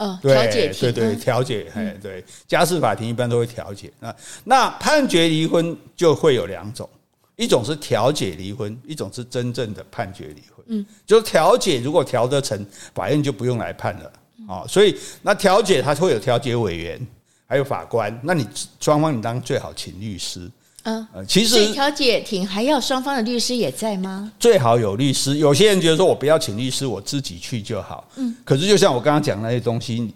[0.00, 3.92] 哦，调解庭，对对，调解，哎，对，家事法庭一般都会调解。
[4.00, 6.88] 那那判决离婚就会有两种，
[7.36, 10.64] 一种是调解离婚，一种是真正的判决离婚。
[10.68, 14.12] 嗯，就是调解如果调得成，法院就不用来判了
[14.48, 14.64] 啊。
[14.66, 17.06] 所以那调解它会有调解委员，
[17.46, 18.18] 还有法官。
[18.22, 18.48] 那你
[18.80, 20.50] 双方你当然最好请律师。
[20.84, 24.32] 嗯，其实调解庭还要双方的律师也在吗？
[24.38, 25.36] 最好有律师。
[25.36, 28.08] 有些人觉得说我不要请律师，我自己去就好。
[28.16, 30.12] 嗯，可是就像我刚刚讲那些东西，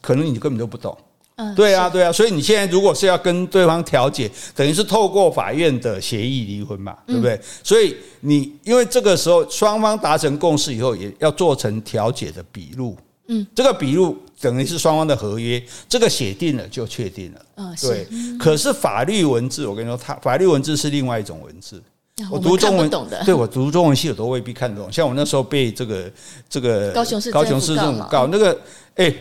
[0.00, 0.96] 可能你根本就不懂。
[1.36, 2.10] 嗯，对啊，对啊。
[2.12, 7.38] 所以你现在如果是要跟对方调解，等于是透过法院的协议离婚嘛，对不对？
[7.62, 12.96] 所以你因为这个时候双方达成共识以后，也要做成调解的笔录。
[13.28, 14.16] 嗯，这个笔录。
[14.38, 17.40] 等于是双方的合约，这个写定了就确定了。
[17.54, 18.06] 嗯，对。
[18.38, 21.82] 可是法律文字，我跟你说，它法律文字是另外一种文字。
[22.30, 24.92] 我读中文懂的，对我读中文系，我都未必看得懂。
[24.92, 26.12] 像我那时候被这个
[26.50, 28.60] 这个高雄市高雄市政府告那个，
[28.96, 29.12] 哎，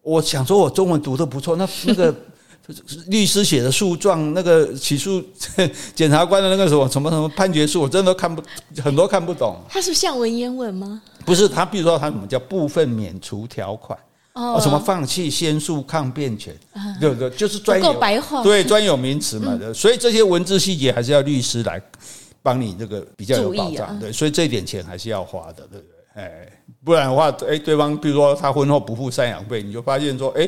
[0.00, 2.14] 我想说我中文读的不错，那那个
[3.08, 5.22] 律师写的诉状，那个起诉
[5.94, 8.42] 检察官的那个什么什么什么判决书，我真的都看不
[8.82, 9.56] 很多看不懂。
[9.68, 11.02] 他是像文言文吗？
[11.24, 13.98] 不是，他比如说他什么叫部分免除条款。
[14.34, 16.54] 哦，什么放弃先诉抗辩权，
[17.00, 17.30] 对不对？
[17.30, 21.80] 就是专有白话，对专有名词嘛的，所以这些文字细节还是要律师来
[22.42, 26.22] 帮你这个比较有保障，对，所以这一点钱还是要花的，对不对？
[26.22, 26.46] 哎，
[26.84, 30.46] 不然的话，哎，对方比如说他婚后不付赡养费，你就发现说，哎，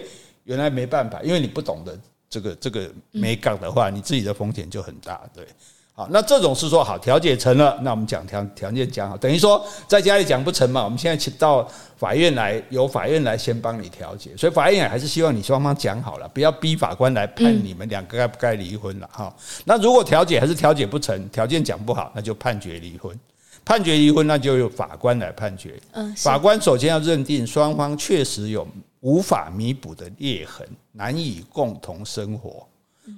[0.48, 1.96] 原来没办法，因为你不懂得
[2.28, 5.46] 这个这个没杠的话，你自己的风险就很大，对。
[5.92, 19.34] 好，那这种是说好调解成了，那我们讲条条件讲好，等于说在家里讲不成嘛，我们现在请到法院来，由法院来先帮你调解，所以法院还是希望你双方讲好了，不要逼法官来判你们两个该不该离婚了哈。
[19.64, 23.18] 那如果调解还是调解不成，条件讲不好，那就判决离婚，
[23.64, 25.74] 判决离婚那就由法官来判决。
[25.94, 28.64] 嗯，法官首先要认定双方确实有
[29.00, 32.66] 无法弥补的裂痕，难以共同生活。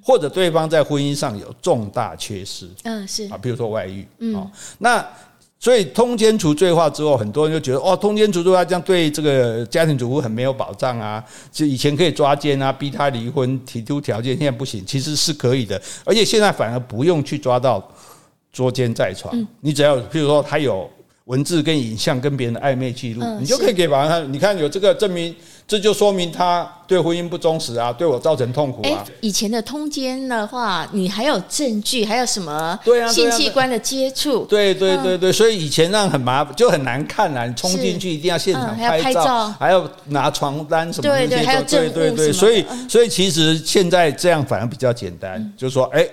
[0.01, 3.25] 或者对方在婚姻上有重大缺失，嗯，是。
[3.25, 4.49] 啊，比如说外遇，嗯，哦。
[4.79, 5.05] 那
[5.59, 17.87] 所以通奸除罪化之后，很多人就觉得哦，通奸除罪化这样对这个家庭主妇很没有保障啊，就以前可以抓奸啊，逼他离婚，提出条件，现在不行，其实是可以的，而且现在反而不用去抓到
[18.53, 20.88] 捉奸在床，你只要譬如说他有
[21.24, 25.35] 文字跟影像跟别人的暧昧记录，你就可以给法官看，你看有这个证明。
[25.70, 29.06] 这就说明他对婚姻不忠实啊，对我造成痛苦啊。
[29.20, 32.76] 以前的通奸的话，你还有证据，还有什么？
[32.85, 34.44] 对啊，性器官的接触。
[34.46, 37.46] 对对对对，所以以前那很麻烦，就很难看啊。
[37.46, 41.18] 你冲进去一定要现场拍照，还要拿床单什么的。
[41.18, 41.92] 对对，还有证物。
[41.92, 46.04] 对对对，所以所以其实现在这样反而比较简单，就是说，哎，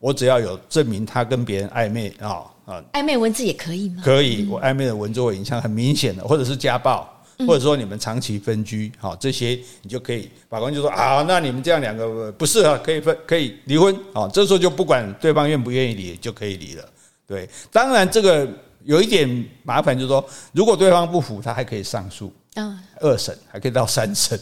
[0.00, 4.02] 我只要有证明他跟别人暧昧啊啊，暧昧文字也可以吗？
[4.04, 7.08] 可以，我暧昧的文字或影响很明显的，或者是家暴。
[7.44, 16.88] 或者说你们长期分居，好，这些你就可以，法官就说啊，那你们这样两个不适合，可以分，可以离婚，啊，这时候就不管对方愿不愿意离，就可以离了。
[17.26, 18.46] 对，当然这个
[18.84, 22.32] 有一点麻烦，就是说如果对方不服，他还可以上诉。
[22.54, 24.38] 嗯，二审还可以到三审，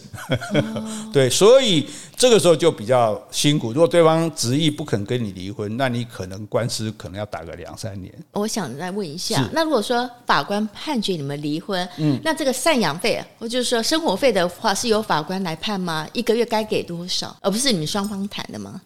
[1.13, 3.73] 对，所以这个时候就比较辛苦。
[3.73, 8.13] 如果对方执意不肯跟你离婚，那你可能官司可能要打个两三年。
[8.33, 16.09] 我想再问一下，那如果说法官判决你们离婚，嗯，那这个赡养费，或就是说生活费的话，是由法官来判吗？
[16.13, 18.81] 一个月该给多少，而不是你们双方谈的吗？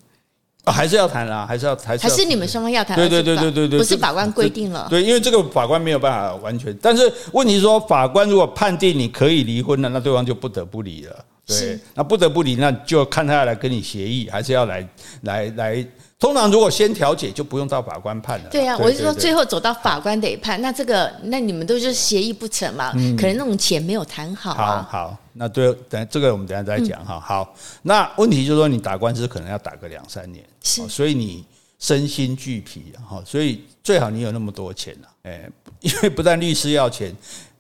[0.64, 2.96] 啊，还是要谈啦，还是要还是还是你们双方要谈？
[2.96, 4.86] 对对对对对对，不是法官规定了。
[4.90, 11.24] 对，因为这个法官没有办法完全，但是问题是说，法官如果判定你可以离婚了，那对方就不得不离了。
[11.46, 14.88] 对，那不得不离，那就看他要来跟你协议，还是要来
[15.22, 15.86] 来来。
[16.18, 18.48] 通常如果先调解，就不用到法官判了。
[18.50, 22.92] 对啊，我是说最后走到法官得判，那这个那你们都是协议不成嘛？
[22.92, 24.54] 可能那种钱没有谈好。
[24.54, 25.16] 好好。
[25.34, 27.18] 那对，等这个我们等下再讲哈。
[27.18, 31.44] 好，那问题就是说，你打官司可能要打个两三年，是，所以你
[31.80, 33.20] 身心俱疲哈。
[33.26, 35.50] 所以最好你有那么多钱了，哎，
[35.80, 37.12] 因为不但律师要钱，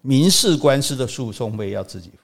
[0.02, 2.12] 民事官司的诉讼费要自己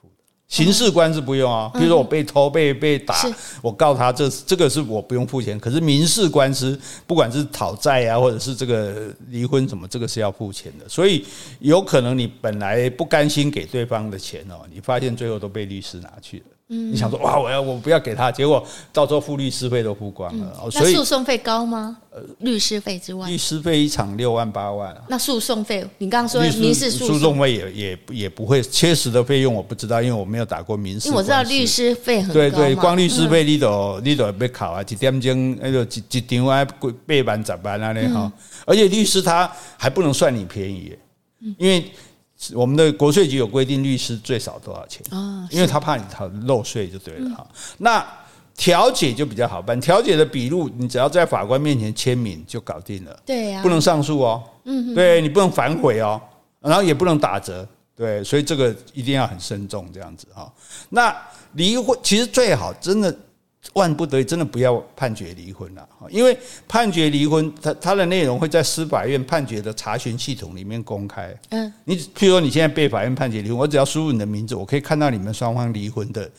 [0.51, 3.15] 刑事官司不用啊，比如说我被偷、被被打，
[3.61, 5.57] 我告他，这这个是我不用付钱。
[5.57, 10.89] 可是民事官司，不管是讨债啊，或者是这个离婚什么，这个是要付钱的。
[10.89, 11.25] 所以
[11.59, 16.43] 有可能你本来不甘心给对方的钱哦，你发现最后都被律师拿去了。
[16.73, 20.57] 你想说哇，我要我不要给他，结果到时候付律师费都付光了。
[20.63, 21.97] 嗯、所以诉讼费高吗？
[22.09, 25.01] 呃，律师费之外，律师费一场六万八万、啊。
[25.09, 31.09] 那诉讼费，你刚刚说民事诉讼费也也也不会切实的费用，我不知道，因为我没有打过民事。
[31.09, 32.33] 因为我知道律师费很高。
[32.33, 36.87] 对对，光律师费你都你都要被考啊，一点钟那个一一场啊，八
[37.25, 38.31] 万十万啊，那哈。
[38.65, 40.95] 而且律师他还不能算你便宜，
[41.57, 41.91] 因为。
[42.53, 45.47] 我们的国税局有规定，律师最少多少钱啊？
[45.51, 47.47] 因为他怕你逃漏税就对了哈。
[47.77, 48.05] 那
[48.55, 53.19] 调解就比较好办，调解的笔录你只要在法官面前签名就搞定了。
[53.25, 54.43] 对呀，不能上诉哦。
[54.65, 56.21] 嗯，对你不能反悔哦，
[56.59, 57.67] 然后也不能打折。
[57.95, 60.51] 对，所以这个一定要很慎重这样子哈。
[60.89, 61.15] 那
[61.53, 63.15] 离婚其实最好真的。
[63.73, 71.33] 万不得已，真的不要判决离婚了，因为判决离婚，它它的内容会在司法院判决的查询系统里面公开。
[71.49, 76.29] 嗯，你譬如说你现在被法院判决离婚，我只要输入你的名字，我可以看到你们双方离婚的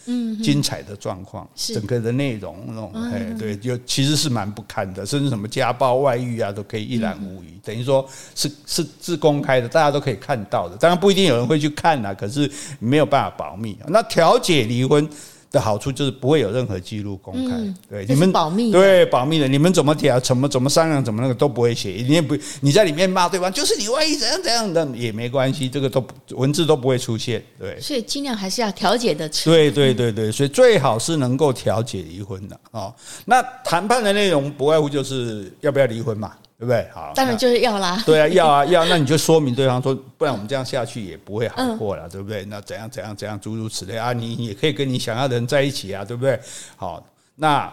[0.43, 7.59] 精彩的状况，整个的内容那种，哎，对，就其实是蛮不堪的，甚至什么家暴、外遇啊，都可以一览无遗。
[7.65, 10.77] 等于说是是是公开的，大家都可以看到的。
[10.77, 13.79] 当然不一定有人会去看啊，可是没有办法保密。
[13.87, 15.09] 那调解离婚。
[15.53, 32.93] 的好处就是不会有任何记录公开，嗯、对你们保密，对保密的，你们怎么调，怎么怎么商量，怎么那个都不会写，你也不你在里面骂对方，就是你万一怎样怎样的也没关系，这个都文字都不会出现，对，所以尽量还是要调解的，对对对对，所以最好是能够调解离婚的哦。
[33.27, 36.33] 那谈判的内容不外乎就是要不要离婚嘛。
[36.63, 36.89] 对不对？
[36.95, 38.01] 好，当然就是要啦。
[38.07, 38.85] 对啊，要啊， 要。
[38.85, 42.45] 那你就说明对方说，不然我们这样下去也不会好过了，对不对？
[42.45, 44.13] 那怎样怎样怎样，诸如此类啊。
[44.13, 46.39] 你也可以跟你想要的人在一起啊，对不对？
[46.77, 47.69] 好，那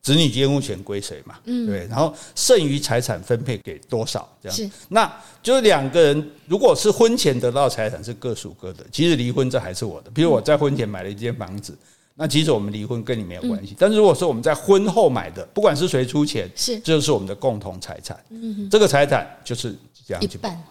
[0.00, 1.34] 子女监护权归谁嘛？
[1.44, 1.86] 嗯，对。
[1.88, 4.26] 然后剩余财产分配给多少？
[4.42, 4.70] 这样是。
[4.88, 10.10] 那就是两个人，如果是婚前得到财产是各属各的，其实离婚这还是我的。
[10.10, 11.76] 比如我在婚前买了一间房子。
[12.22, 18.14] 那即使我们离婚跟你没有关系，但是如果说我们在婚后买的，不管是谁出钱，是这就是我们的共同财产。
[18.28, 19.74] 嗯，这个财产就是
[20.06, 20.62] 这样一半，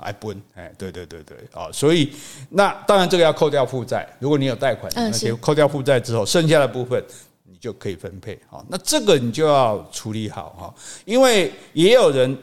[0.54, 2.12] 哎对对对对，啊，所以
[2.52, 7.04] 那当然这个要扣掉负债，如果你有贷款，那些扣掉负债之后，剩下的部分
[7.46, 8.40] 你就可以分配。
[8.48, 10.72] 好，那这个你就要处理好哈，
[11.04, 12.38] 因为也有人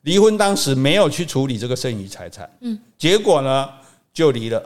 [0.00, 3.68] 离婚当时没有去处理这个剩余财产，嗯，结果呢
[4.14, 4.62] 就离了。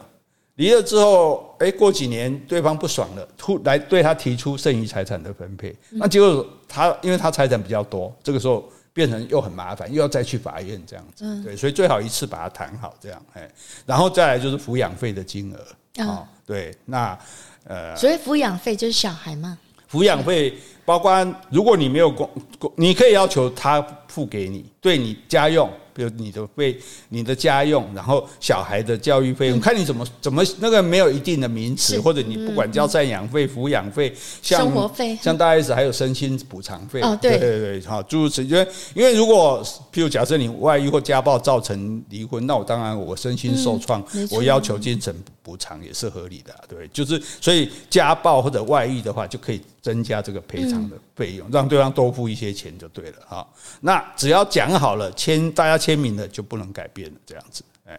[0.56, 13.50] 离了之后，哎，过几年对方不爽了，突来对他提出剩余财产的分配，那结果他因为他财产比较多，这个时候变成又很麻烦，又要再去法院这样子，对，所以最好一次把它谈好这样，哎，
[13.86, 17.18] 然后再来就是抚养费的金额啊，对，那
[17.64, 19.56] 呃，所以抚养费就是小孩嘛，
[19.90, 20.52] 抚养费
[20.84, 22.28] 包括如果你没有工，
[22.76, 25.70] 你可以要求他付给你，对你家用。
[26.00, 26.78] 比如你的费、
[27.10, 34.10] 你的家用，然后小孩的教育费用，看你怎么怎么那个没有一定的名词，或者你不管交赡养费、抚养费、
[34.40, 37.02] 像生活费，像大 S 还有身心补偿费。
[37.02, 38.42] 哦，对对对，好，诸如此。
[38.42, 53.46] 因为因为如果譬如假设你外遇或家暴造成离婚，那我当然我身心受创，我要求精神补偿也是合理的，对，就是所以家暴或者外遇的话，就可以增加这个赔偿的费用，让对方多付一些钱就对了哈。
[53.80, 55.80] 那只要讲好了，签大家。
[55.80, 57.98] 签名的就不能改变了，这样子，哎，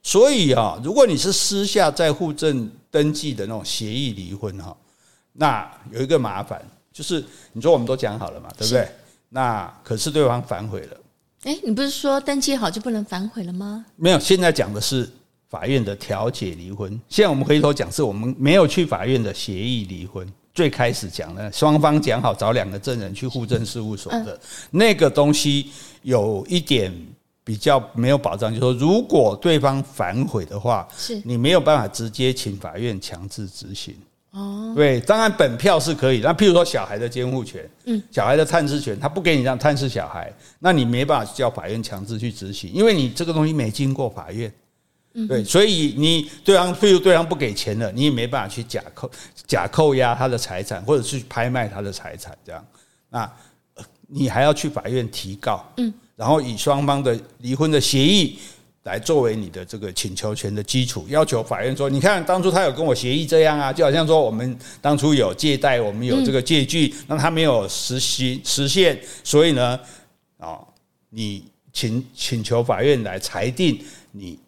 [0.00, 4.76] 所以啊，如果你是私下在户政登记的那种协议离婚哈，
[5.32, 7.22] 那有一个麻烦，就是
[7.52, 8.88] 你说我们都讲好了嘛，对不对？
[9.28, 10.96] 那可是对方反悔了。
[11.42, 13.84] 哎，你不是说登记好就不能反悔了吗？
[13.96, 15.10] 没有，现在讲的是
[15.56, 16.90] 法院的调解离婚。
[17.08, 20.26] 现在我们回头讲，是我们没有去法院的协议离婚。
[20.52, 24.38] 最开始讲呢，双方讲好找两个证人去户政事务所的
[24.70, 25.70] 那个东西，
[26.02, 26.92] 有一点。
[27.46, 33.94] 比较没有保障，就是说，如果对方反悔的话，是你没有办法直接请法院强制执行。
[34.32, 36.18] 哦，对，当然本票是可以。
[36.18, 44.52] 那譬如说小孩的监护权，嗯，小孩的探视权，他不给你让探视小孩，那你没办法叫法院强制去执行，因为你这个东西没经过法院。
[45.16, 49.10] 嗯，对，所以你对方譬如对方不给钱了，你也没办法去假扣
[49.46, 52.64] 假扣押他的财产，或者去拍卖他的财产，这样，
[53.08, 53.32] 那
[54.06, 55.64] 你还要去法院提告。
[55.78, 55.92] 嗯。
[56.14, 58.38] 然后以双方的离婚的协议
[58.84, 69.78] 来作为你的这个请求权的基础，要求法院说：你看当初他有跟我协议这样啊，就好像说我们当初有借贷，我们有这个借据，那他没有实行实现，所以呢，
[70.38, 70.58] 啊，
[71.10, 73.78] 你请请求法院来裁定，
[74.12, 74.38] 你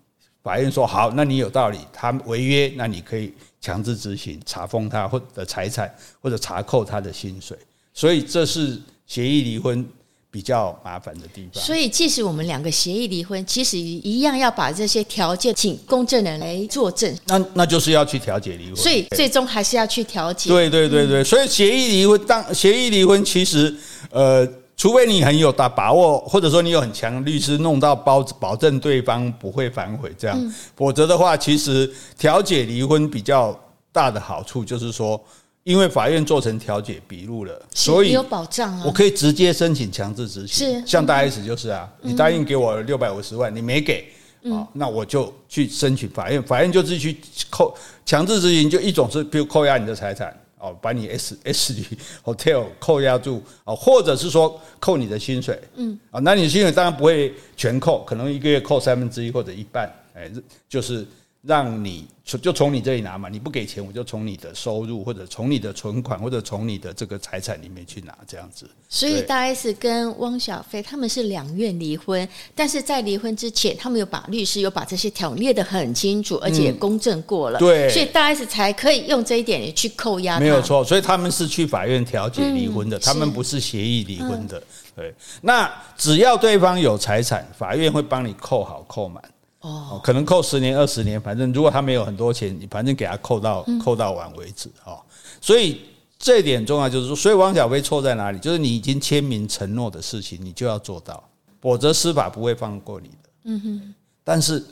[0.42, 7.56] 法院说好，那你有道理，他违约，那你可以强制执行，查封他或者财产，或者查扣他的薪水，
[7.92, 9.86] 所以这是协议离婚。
[10.30, 11.64] 比较麻烦的地方。
[11.64, 17.12] 所以，即使我们两个协议离婚，其实一样要把这些条件请公证人来作证。
[17.24, 18.76] 那那就是要去调解离婚。
[18.76, 20.50] 所以，最终还是要去调解。
[20.50, 23.74] 对对对对，所以协议离婚，当协议离婚，其实
[24.10, 24.46] 呃。
[24.78, 33.58] 除非你很有大把握，或者说你有很强的律师弄到保保证对方不会反悔，这样，否则的话，其实调解离婚比较
[33.90, 35.20] 大的好处就是说，
[35.64, 40.80] 因为法院做成调解笔录了，所以有保障啊，我可以直接申请强制执行。
[40.80, 44.08] 是，像大 S 就是啊，你答应给我六百五十万，你没给
[44.44, 47.18] 啊，那我就去申请法院，法院就是去
[47.50, 47.76] 扣
[48.06, 50.32] 强制执行，就一种是比如扣押你的财产。
[50.58, 51.84] 哦，把你 S S D
[52.24, 60.30] hotel 扣押住哦，或者是说扣你的薪水，嗯，啊，那你的薪水当然不会全扣，可能一个月扣三分之一或者一半，哎，
[60.68, 61.06] 就是。
[61.42, 68.68] 让你从就从你这里拿嘛，你不给钱，我就从你的收入或者从你的存款或者从你的这个财产里面去拿，这样子。
[68.88, 77.58] 所以大 S 跟汪小菲他们是两院离婚，但是在离婚之前，他们有把律师有把这些条列得很清楚，而且也公证过了。
[77.60, 80.40] 对，所以大 S 才可以用这一点去扣押。
[80.40, 84.60] 没有错，所以他们是去法院调解离婚的，他们不是协议离婚的。
[84.96, 89.22] 对，那只要对方有财产，法院会帮你扣好扣满。
[89.60, 95.00] 哦，可能扣十年二十年，反正如果他没有很多钱，你反正给他扣到扣到完为止哦。
[95.40, 95.80] 所以
[96.16, 98.38] 这一点重要，就是说，所以汪小菲错在哪里？
[98.38, 101.22] 就是你已经签名承诺的事情，你就要做到，
[101.60, 103.30] 否则司法不会放过你的。
[103.44, 103.94] 嗯哼。
[104.22, 104.64] 但是，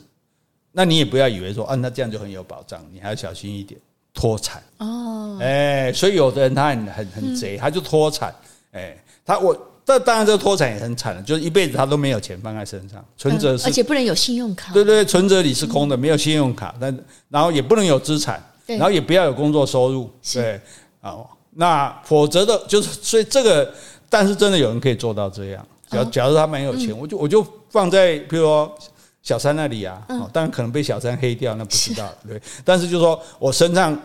[0.71, 3.79] 那你也不要以为说啊，那这样就很有保障，你还要小心一点，
[4.13, 4.63] 脱产。
[4.77, 5.37] 哦。
[5.41, 8.33] 哎，所以有的人他很很很贼，他就脱产。
[8.71, 9.57] 哎，他我。
[9.87, 14.73] 这当然，这个脱产也很惨了，就是一辈子他都没有钱放在身上，存折是，而且不能有信用卡。
[14.73, 20.59] 对对，存折里是空的，没有信用卡，但然后也不能有资产，然后也不要有工作收入，对，
[20.99, 21.15] 啊，
[21.51, 23.73] 那否则的，就是所以这个，
[24.09, 25.65] 但是真的有人可以做到这样。
[25.89, 28.77] 假假如他蛮有钱，我就我就放在，比如说
[29.23, 33.97] 小三那里啊，当然可能被小三黑掉，那不知道，对，但是就是说我身上。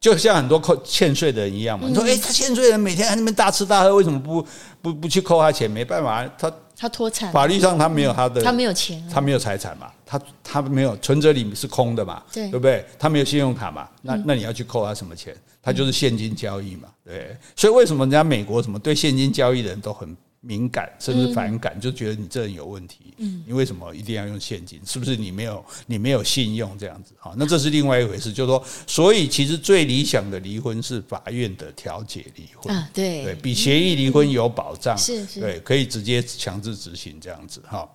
[0.00, 4.42] 就像很多扣欠税的人一样嘛，你说，哎，他欠税人每天在那边大吃大喝，为什么不
[4.82, 5.70] 不不去扣他钱？
[5.70, 12.84] 没办法，他他脱产，法律上他没有他的，他没有钱，他没有财产嘛，他他没有存折里面是空的嘛，对，对不对？
[12.98, 15.36] 他没有信用卡嘛，那那你要去扣他什么钱？
[15.62, 17.36] 他就是现金交易嘛，对。
[17.54, 23.12] 所以为什么人家美国什么对现金交易的人都很敏感甚至反感，就觉得你这人有问题。
[23.18, 24.80] 嗯，你为什么一定要用现金？
[24.86, 27.12] 是不是你没有你没有信用这样子？
[27.18, 28.32] 好，那这是另外一回事。
[28.32, 37.86] 就是说，所以其实最理想的离婚是法院的调解离婚啊，对，对比协议离婚有保障，是是，对，可以直接强制执行这样子哈。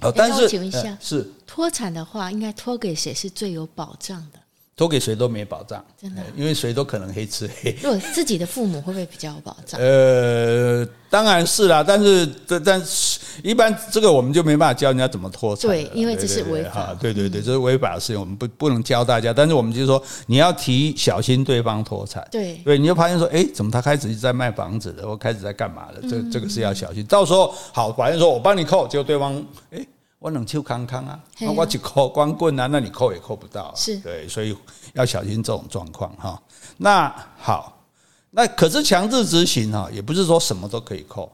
[0.00, 4.39] 好，但是请问一下，是脱产的话，应该脱给谁是最有保障的？
[4.76, 7.76] 托给谁都没保障，真的，因为谁都可能黑吃黑。
[7.82, 9.78] 如果自己的父母会不会比较有保障？
[9.78, 12.26] 呃，当然是啦，但是
[12.64, 15.70] 但是一般这个我们就没办法教人家怎么脱产。
[15.70, 16.94] 对，因为这是违法。
[16.98, 19.34] 对对对，这是违法的事情，我们不不能教大家。
[19.34, 22.26] 但是我们就是说，你要提小心对方脱产。
[22.30, 26.08] 对对，你就发现说，哎，怎么他开始一直在卖房子的，或开始在干嘛的？
[26.08, 27.04] 这这个是要小心。
[27.04, 29.86] 到时候好，法院说我帮你扣，结果对方哎。
[30.20, 33.96] 我冷秋康康啊，那我去扣光棍啊，那你扣也扣不到，是。
[34.00, 34.54] 对，所以
[34.92, 36.40] 要小心这种状况哈。
[36.76, 37.82] 那好，
[38.30, 41.32] 那可是强制执行哈，也不是说什么都可以扣，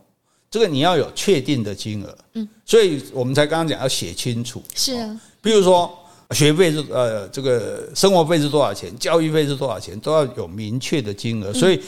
[0.49, 5.93] 这个你要有确定的金额，嗯，所以我们才刚刚讲要写清楚，是啊，比如说
[6.30, 11.53] 学费是呃这个生活费是多少钱，教育费是多少钱，都要有明确的金额。
[11.53, 11.82] 所以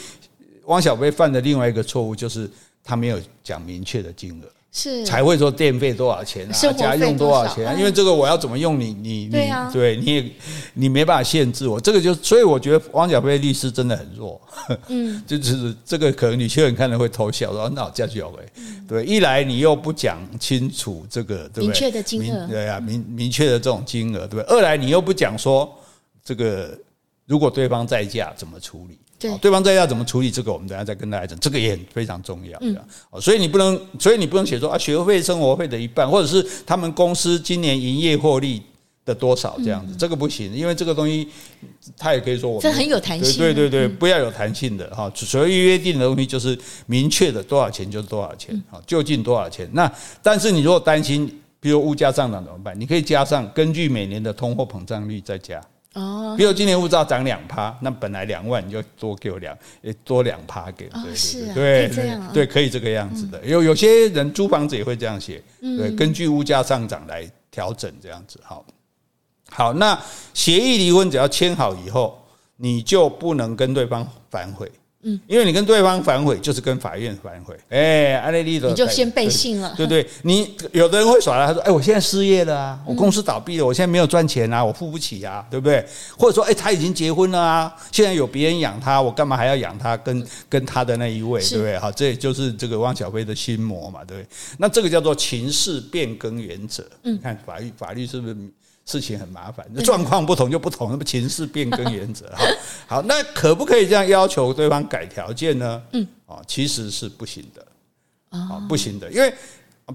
[0.65, 2.51] 汪小菲犯的另外一个错误就是
[2.83, 4.45] 他没有讲明确的金额。
[4.71, 7.73] 是才会说电费多少钱啊，家用多少钱啊？
[7.73, 10.25] 因为这个我要怎么用你你你对啊，对，你也
[10.75, 11.81] 你没办法限制我。
[11.81, 14.39] 这个就所以我觉得汪小菲律师真的很弱，
[14.89, 18.37] 嗯， 就是这个可能有些人看了会偷笑说那我这样就好
[18.87, 21.63] 对，一来你又不讲清楚这个对不对？
[21.65, 24.55] 明确的金额，对啊，明明确的这种金额对不对？
[24.55, 25.75] 二来你又不讲说
[26.23, 26.77] 这个
[27.25, 28.99] 如果对方再嫁怎么处理？
[29.19, 31.37] 对，对方在要怎么处理这个，我们等下再跟大家讲。
[31.39, 32.75] 这个也很非常重要，嗯，
[33.21, 38.61] 所以你不能，所以你不能写说啊，学费、生活费的一半，或者是他们公司今年营业获利
[39.05, 41.27] 的多少这样子，这个不行，因为这个东西
[41.97, 45.11] 他也可以说我们这很有弹性，对对对，不要有弹性的哈。
[45.15, 49.69] 所谓约定的东西就是明确的，多少钱就是多少钱，好，究竟多少钱？
[49.73, 49.91] 那
[50.23, 52.79] 但是你如果担心，比如物价上涨怎么办？
[52.79, 55.61] 你可以加上根据每年的通货膨胀率再加。
[55.95, 59.57] 哦，比如今年物价涨两趴，那本来两万你就多给我两，
[60.03, 61.13] 多两趴给，对
[61.53, 63.43] 对对，对对，可以这个样子的。
[63.43, 68.39] 有有些人租房子也会这样写，对，根据物价上涨来调整这样子。
[68.43, 68.63] 好，
[69.49, 69.99] 好，那
[70.35, 72.23] 协议离婚只要签好以后，
[72.55, 74.71] 你就不能跟对方反悔，
[75.01, 77.55] 嗯，因为你跟对方反悔，就是跟法院反悔。
[77.69, 80.11] 哎，阿雷利的，你就先背信了，对不对，对？
[80.23, 85.85] 你有的人会耍赖，他说：“哎，我现在失业了啊，我公司倒闭了，我现在没有赚钱啊，我付不起啊，对不对？”
[86.19, 89.95] 或者说：“哎，他已经结婚了啊，现在有别人养他，我干嘛还要养他？
[89.95, 91.79] 跟跟他的那一位，对不对？
[91.79, 94.27] 好，这也就是这个汪小菲的心魔嘛，对不对？
[94.57, 96.83] 那这个叫做情势变更原则。
[97.03, 98.35] 嗯，你看法律，法律是不是？
[98.89, 102.25] 事情很麻烦，状况不同就不同，那么情势变更原则。
[102.35, 102.43] 哈，
[102.87, 105.79] 好，那可不可以这样要求对方改条件呢？
[105.91, 107.63] 嗯，啊，其实是不行的，
[108.29, 109.31] 啊，不行的，因为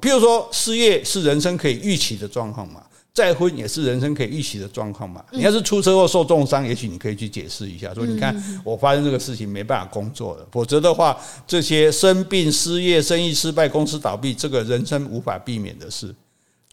[0.00, 5.24] 譬如说失业是人生可以预期的状况嘛，再婚也是人生可以预期的状况嘛。
[5.32, 16.14] 你要是出车祸受重伤，也许你可以去解释一下，说你看我发生这个事情没办法工作了，否则的话，这些生病、失业、生意失败、公司倒闭，这个人生无法避免的事。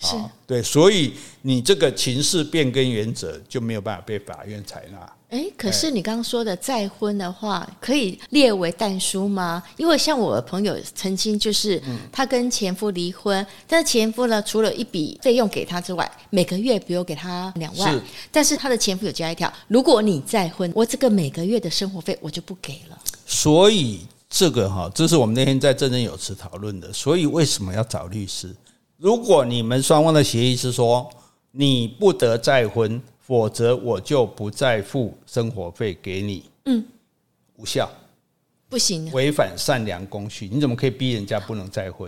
[0.01, 0.15] 是
[0.47, 5.13] 对，所以你这个情势变更原则就没有办法被法院采纳。
[5.29, 9.63] 哎，可是你刚刚说的再婚的话，可以列为但书吗？
[9.77, 11.81] 因为像我的朋友曾经就是，
[12.11, 22.99] 他跟前夫离婚，但是前夫呢，除了一笔费用给他之外，每个月比如给他两万，是但是他的前夫有加一条，如果你再婚，我这个每个月的生活费我就不给了。
[23.25, 26.91] 所以这个哈，这是我们那天在振振有词讨论的。
[26.91, 28.53] 所以为什么要找律师？
[29.01, 31.09] 如果你们双方的协议是说
[31.49, 36.85] 你不得再婚，否则我就不再付生活费给你，嗯，
[37.55, 37.89] 无效，
[38.69, 42.07] 不行，违反善良公序，你怎么可以逼人家不能再婚？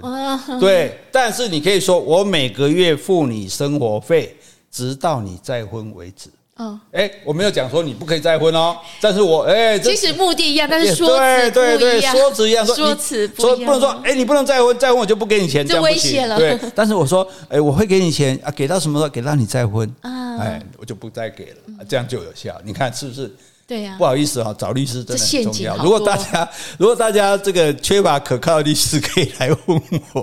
[0.60, 4.38] 对，但是你可以说我每个月付你生活费，
[4.70, 6.30] 直到你再婚为止。
[6.56, 16.38] 哦，哎，我没有讲说你不可以再婚哦，但是我哎，其实目的一样，但是说辞不一样，对对对，说辞一样，说辞不能说哎，你不能再婚，再婚我就不给你钱，这威胁了。
[16.38, 19.10] 对，但是我说哎，我会给你钱啊，给到什么时候？
[19.10, 22.56] 给到你再婚啊，哎，我就不再给了，这样就有效。
[22.64, 23.34] 你看是不是？
[23.66, 25.78] 对呀，不好意思哈，找律师真的很重要。
[25.78, 29.82] 如果大家如果大家这个缺乏可靠的律师，可以来问
[30.14, 30.22] 我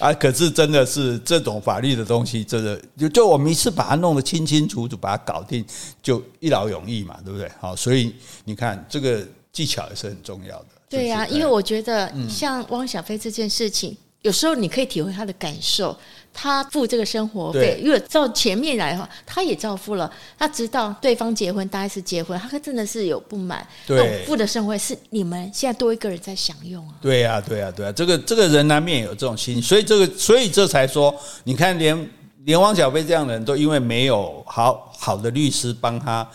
[0.00, 0.12] 啊。
[0.12, 5.64] 可是真的是这种法律的东西，真的就就我们一次把它弄得清清楚楚，把它搞定，
[6.02, 7.48] 就一劳永逸嘛，对不对？
[7.60, 8.12] 好，所以
[8.44, 10.66] 你看这个技巧也是很重要的。
[10.88, 15.96] 对呀，因为我觉得像汪小菲这件事情，有时候你可以体会他的感受。
[16.38, 20.12] 他付这个生活费，因为照前面来的话，他也照付了。
[20.38, 23.66] 他知道对方结婚，大概是结婚，他真的是有不满。
[23.86, 26.94] 对，付的生活费是你们现在多一个人在享用啊。
[27.00, 31.14] 对呀，对呀，对呀，这个这个人难免有这种心，所以这个所以这才说，
[31.44, 32.10] 你看连
[32.44, 36.28] 连汪小菲这样的人都因为没有好好的律师帮他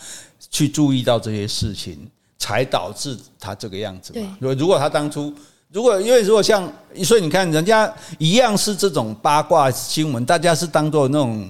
[0.50, 4.36] 去注意到这些事情，才导致他这个样子嘛。
[4.40, 5.32] 对，如果他当初。
[5.72, 6.70] 如果因为如果像，
[7.02, 11.48] 所以你看人家一样是这种八卦新闻，大家是当做那种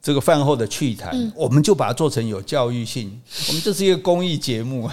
[0.00, 3.20] 这个饭后的趣谈，嗯、我们就把它做成有教育性。
[3.48, 4.88] 我们这是一个公益节目，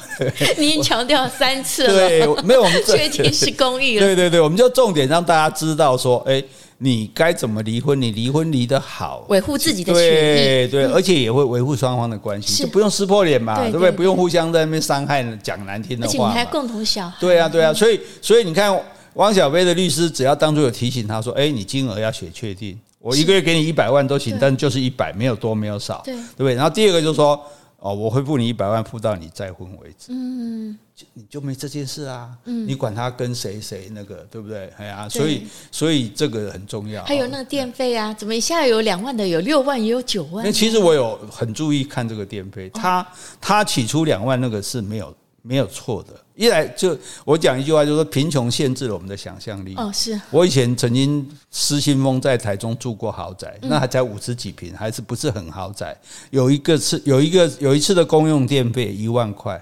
[0.58, 6.44] 你已经强调三次了，对，没有我们 确定是公益了，对对对，我们就重点让大家知道说，哎。
[6.84, 8.00] 你该怎么离婚？
[8.00, 13.90] 你离婚离得好，维护自己的权益，对对，而且也会维护双方的关系，就不用撕破脸嘛，对不对？
[13.90, 18.78] 不用互相在那边伤害、讲难听的话，而且你还共同小孩，对啊对啊，所以所以你看，
[19.14, 26.54] 汪小菲的律师只要当初有提醒他说，哎，你金额要写确定，我一个月给你一百万都行，但就是一百，没有多没有少，对对不对？
[26.54, 27.42] 然后第二个就是说。
[27.84, 30.14] 哦，我会付你一百万，付到你再婚为止。
[30.14, 32.32] 嗯，就你就没这件事啊。
[32.46, 34.72] 嗯，你管他跟谁谁那个，对不对？
[34.78, 37.04] 哎呀，所以所以这个很重要。
[37.04, 40.46] 还有那个电费啊，怎么一下有两万的，有六万，也有九万？
[40.46, 43.06] 那其实我有很注意看这个电费，他
[43.42, 45.14] 他起初两万那个是没有。
[45.46, 49.76] 没有错的，一来就我讲一句话，就是说贫穷限制了我们的想象力。
[49.76, 55.94] 哦，是我以前曾经失心疯在台中住过豪宅，那还才五十几平，还是不是很豪宅。
[56.30, 59.62] 有一个次，有一个有一次的公用电费一万块，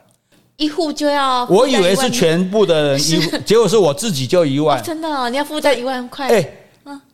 [0.57, 1.45] 一户就要。
[1.45, 4.82] 我以为是全部的人一，结果是我自己就一万。
[4.84, 6.27] 真的，你要负担一万块？
[6.27, 6.49] 哎，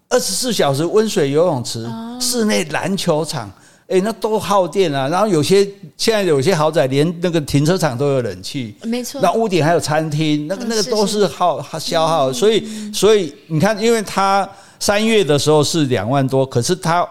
[0.10, 1.90] 二十四小时温水游泳池，
[2.20, 3.50] 室内篮球场。
[3.88, 5.08] 哎，那都耗电啊！
[5.08, 9.22] 然后有些现在有些豪宅连那个停车场都有冷气，没错。
[9.22, 12.32] 那屋顶还有餐厅，那个那个都是耗消耗。
[12.32, 17.08] 所以所以你看，因为它三月的时候是两万多，可是它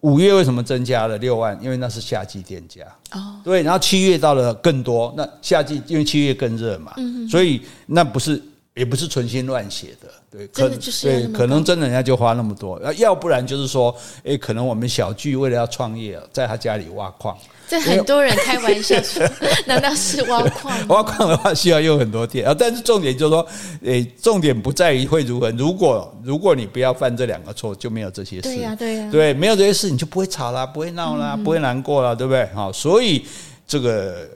[0.00, 1.58] 五月为什么增加了六万？
[1.62, 3.36] 因为那是夏季电价哦。
[3.44, 6.94] 对，然后七月到了更多，那夏季因为七月更热嘛，
[7.30, 8.42] 所以那不是。
[8.76, 19.24] 也不是存心乱写的，对，可对，可能真的人家就花那么多，要不然就是说，哎，可能我们小聚为了要创业，在他家里挖矿，这很多人开玩笑说，
[19.66, 20.88] 难道是挖矿？
[20.88, 23.46] 挖矿的话需要用很多电啊，但是重点就是说，
[23.84, 32.44] 诶，重点不在于会如何，如果如果你不要犯这两个错，就没有这些事，对呀，对呀，对，没有这些事，你就不会吵啦，不会闹啦，不会难过啦，对不对？
[32.52, 33.24] 好，所以
[33.68, 34.28] 这个。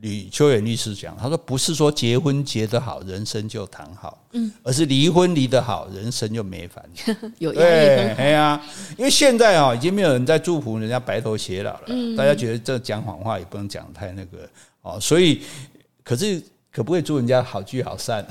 [0.00, 6.82] 吕秋远律师讲，他说不是说结婚结得好，人生就谈好，嗯，而是离婚离得好，人生就没烦。
[7.38, 8.60] 有压力对，哎呀，
[8.96, 14.48] 因为现在啊，已经没有人在祝福人家白头偕老了，嗯，大家觉得这讲谎话也不能讲太那个
[14.82, 15.42] 哦，所以，
[16.02, 16.42] 可是
[16.72, 18.26] 可不可以祝人家好聚好散？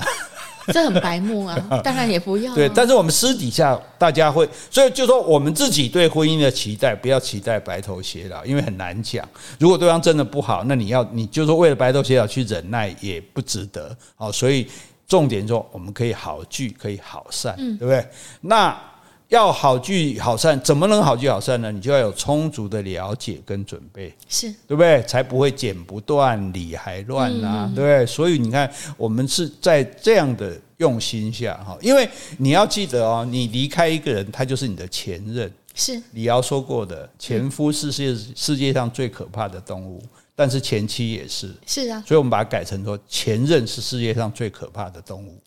[0.72, 2.54] 这很白目啊， 当然也不要、啊。
[2.54, 9.26] 对，但是我们私底下大家会，所以就说我们自己对婚姻的期待，不要期待白头偕老，因为很难讲。
[9.58, 13.96] 如果对方真的不好，那你要你就说为了白头偕老去忍耐也不值得。
[14.14, 14.66] 好，所以
[15.06, 18.06] 重点说我们可以好聚，可以好散，对不对？
[18.40, 18.76] 那
[19.30, 21.70] 要好聚好散，怎么能好聚好散呢？
[21.70, 25.00] 你就要有充足的了解跟准备，是对不对？
[25.04, 28.04] 才不会剪不断理还乱啊，对不对？
[28.04, 32.08] 所以你看，我们是在这样的用心下哈，因为
[32.38, 35.50] 你要记得哦，你离开一个人，他就是你的前任。
[35.76, 40.02] 是李敖说过的，前夫是世界世界上最可怕的动物，
[40.34, 41.54] 但是前妻也是。
[41.64, 45.40] 是啊，所以我们把它改成说，前任是世界上最可怕的动物。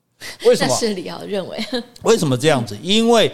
[0.45, 0.73] 为什么？
[0.79, 1.59] 是李敖认为。
[2.03, 2.77] 为什么这样子？
[2.81, 3.29] 因为。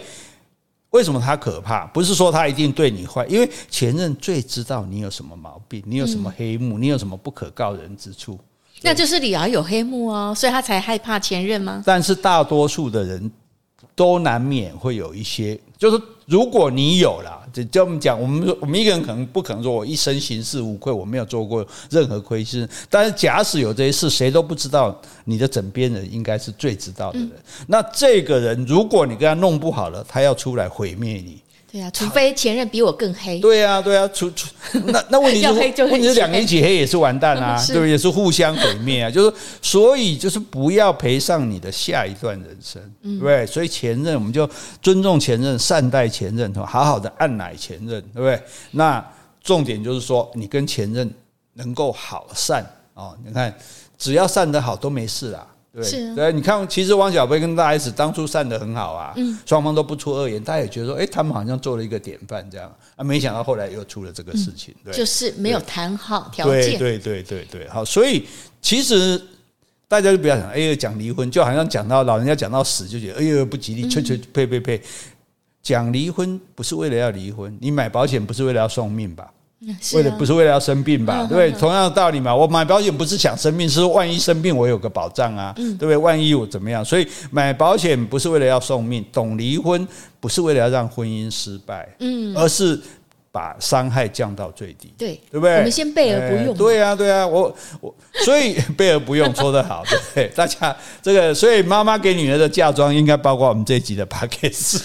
[0.90, 1.86] 为什么他可怕？
[1.86, 8.38] 不是说他一定对你坏，因为前任最知道你有什么毛病，你有什么黑幕，你有什么不可告人之处。
[8.82, 11.82] 那就是李敖有黑幕哦，所以他才害怕前任吗？
[11.84, 13.30] 但是大多数的人
[14.00, 17.36] 都难免会有一些，就是如果你有了。
[17.52, 22.66] 就就我们讲，我们说我们一个人可能不可能说我一生行事无愧，我没有做过任何亏心。
[22.88, 27.30] 但是假使有这些事，谁都不知道，你的枕边人应该是最知道的人。
[27.66, 31.42] 那这个人，如果你跟他弄不好了，他要出来毁灭你。
[31.70, 33.38] 对啊，除非前任比我更黑。
[33.38, 34.48] 对啊，对啊，除除
[34.86, 35.48] 那那问题是，
[35.84, 37.90] 问题是两个一起黑也是完蛋啊， 对不对？
[37.90, 39.10] 也是互相毁灭啊。
[39.10, 43.46] 就是所以就是不要赔上你的下一段人生，对不对？
[43.46, 44.48] 所以前任我们就
[44.82, 48.42] 尊重前任，善待前任，好好的按奶前任，对不对？
[48.72, 49.04] 那
[49.42, 51.08] 重点就是说，你跟前任
[51.54, 52.64] 能够好善
[52.94, 53.16] 哦。
[53.24, 53.54] 你看，
[53.96, 55.46] 只要善得好都没事啦。
[55.72, 68.26] 对，是对，你看，其实汪小菲跟大 S 当初散的很好啊，嗯，双方都不出恶言，大家也觉得说，哎，他们好像做了一个典范这样啊，没想到后来又出了这个事情，对，就是没有谈好条件，对对对对对，好，所以
[68.60, 69.20] 其实
[69.86, 74.82] 大家就不要想，哎呦，讲离婚就好像讲到老人家讲到死就觉得，哎呦不吉利，吹吹呸呸呸，
[75.62, 79.32] 讲离婚不是为了要离婚，你买保险不是为了要送命吧？
[79.94, 81.26] 为了不是为了要生病吧？
[81.28, 82.34] 对，对同样的道理嘛。
[82.34, 85.96] 我买保险不是想生病，是万一生病我有个保障啊，对不对？
[85.96, 86.84] 万一我怎么样？
[86.84, 89.86] 所以买保险不是为了要送命，懂离婚
[90.18, 92.80] 不是为了要让婚姻失败，嗯，而是。
[93.32, 95.56] 把伤害降到最低，对对不对？
[95.56, 96.56] 我们先备而不用。
[96.56, 100.28] 对啊，对啊，我我所以备而不用说得好，对不对？
[100.34, 104.80] 大家这个，所以妈妈给女儿的嫁妆应该包括我们这一集的 package。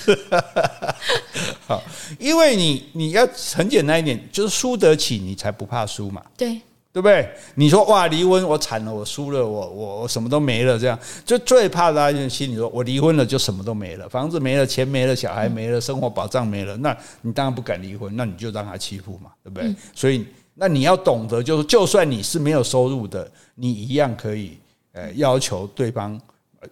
[1.65, 1.81] 好，
[2.19, 6.21] 因为你你要很简单一点，就是输得起，你才不怕输嘛。
[6.37, 6.61] 对。
[6.95, 7.29] 对不对？
[7.55, 19.75] 你说哇，离婚我惨了，我输了，我我我什么都没了，这样就最怕大家心里说，我离婚了就什么都没了，房子没了，钱没了，小孩没了，生活保障没了，那你当然不敢离婚，那你就让他欺负嘛，对不对？
[19.93, 24.57] 所以那你要懂得，就是就算你是没有收入的，你一样可以
[24.93, 26.17] 呃要求对方。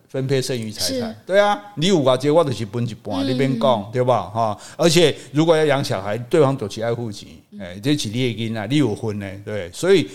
[0.08, 4.24] 分配剩余财产，对啊，你五个结我就是分一半，那边讲对吧？
[4.24, 7.30] 哈，而且如果要养小孩，对方都是爱护钱，
[7.60, 10.10] 哎，这几列金啊，你有婚呢，对，所以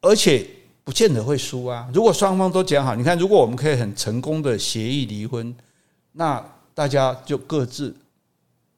[0.00, 0.46] 而且
[0.84, 1.88] 不见得会输啊。
[1.92, 5.54] 如果双方都讲好，你看，如果我们可以很成功的协议离婚，
[6.12, 7.94] 那大家就各自。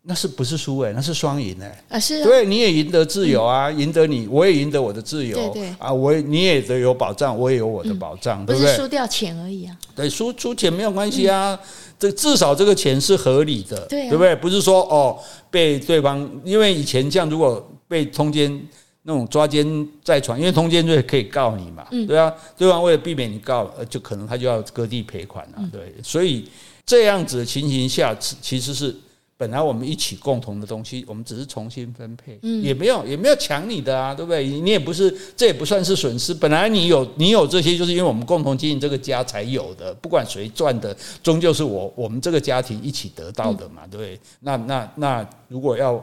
[0.08, 0.92] 那是不是输哎？
[0.94, 1.84] 那是双赢哎！
[1.88, 5.36] 啊，是啊，对，你也赢得自由啊，赢得你，我也赢得我的自由。
[5.36, 8.70] 对对啊，我你也得有保障，我也有我的保障，对不对？
[8.70, 9.76] 不是输掉钱而已啊。
[9.96, 11.58] 对，输输钱没有关系啊，
[11.98, 14.36] 这至少这个钱是合理的，对不对？
[14.36, 15.18] 不是说哦，
[15.50, 18.64] 被对方因为以前这样，如果被通奸
[19.02, 19.66] 那种抓奸
[20.04, 26.48] 在床，因为通奸罪可以告你嘛，对啊，对方为了避免你告，就可能他就要割地赔款啊，对，所以
[26.84, 28.94] 这样子的情形下，其实是。
[29.38, 34.46] 本来我们一起共同的东西，我们只是重新分配，也没有也没有抢你的啊，对不对？
[34.46, 36.32] 你也不是，这也不算是损失。
[36.32, 39.92] 本来你有你有这些，就是因为我们共同经营这个家才有的。
[39.94, 44.18] 不管谁赚的，终究是我我们这个家庭一起得到的嘛，对不对？
[44.40, 46.02] 那那那如果要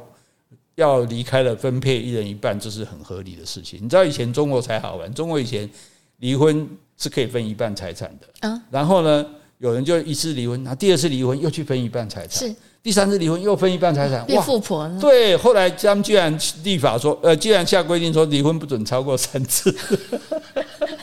[0.76, 3.80] 要离开了，分配一人一半，这是很合理的事情。
[3.82, 5.68] 你知道以前中国才好玩，中国以前
[6.20, 8.62] 离婚是可以分一半财产的啊。
[8.70, 9.26] 然后呢，
[9.58, 12.48] 有人就一次离婚，然后第二次离婚又去分一半财产。
[12.48, 12.56] 是。
[12.84, 15.00] 第三次离婚又分一半财产，变富婆了。
[15.00, 19.74] 对，后来他们居然立法说，呃，居然下规定说离婚不准超过三次。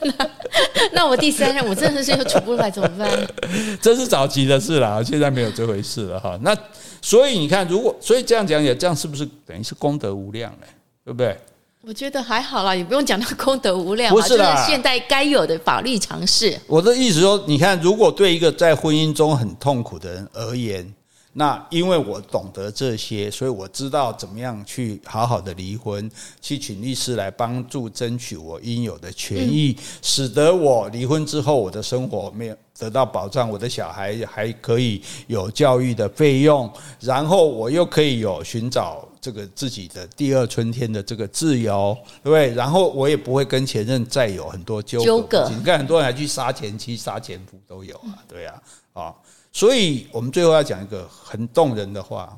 [0.02, 0.30] 那
[0.92, 3.10] 那我第三任我真的是又出不来怎么办？
[3.80, 6.38] 这是早期的事了，现在没有这回事了哈。
[6.42, 6.54] 那
[7.00, 10.66] 所以你看，如果所以这样讲也这样是不是等于是功德无量呢？
[11.02, 11.34] 对不对？
[11.80, 16.60] 我觉得还好啦，也不用讲到功德无量，不是是现代该有的法律常识。
[16.66, 20.86] 我的意思说，你看，如果对一个在婚姻中很痛苦的人而言。
[21.32, 26.10] 那因为我懂得这些，所以我知道怎么样去好好的离婚，
[26.40, 36.68] 去请律师来帮助争取我应有的权益，使得我离婚之后我的生活没有得到保障，我的小孩还可以有教育的费用，
[36.98, 42.52] 然后我又可以有寻找这个自己的第二春天的这个自由，对不对？
[42.54, 45.48] 然后我也不会跟前任再有很多纠葛。
[45.48, 48.62] 你看很多人还去杀前妻、杀前夫都有啊，对啊，
[48.94, 49.14] 啊。
[49.52, 52.36] 所以我们最后要讲一个很动人的话，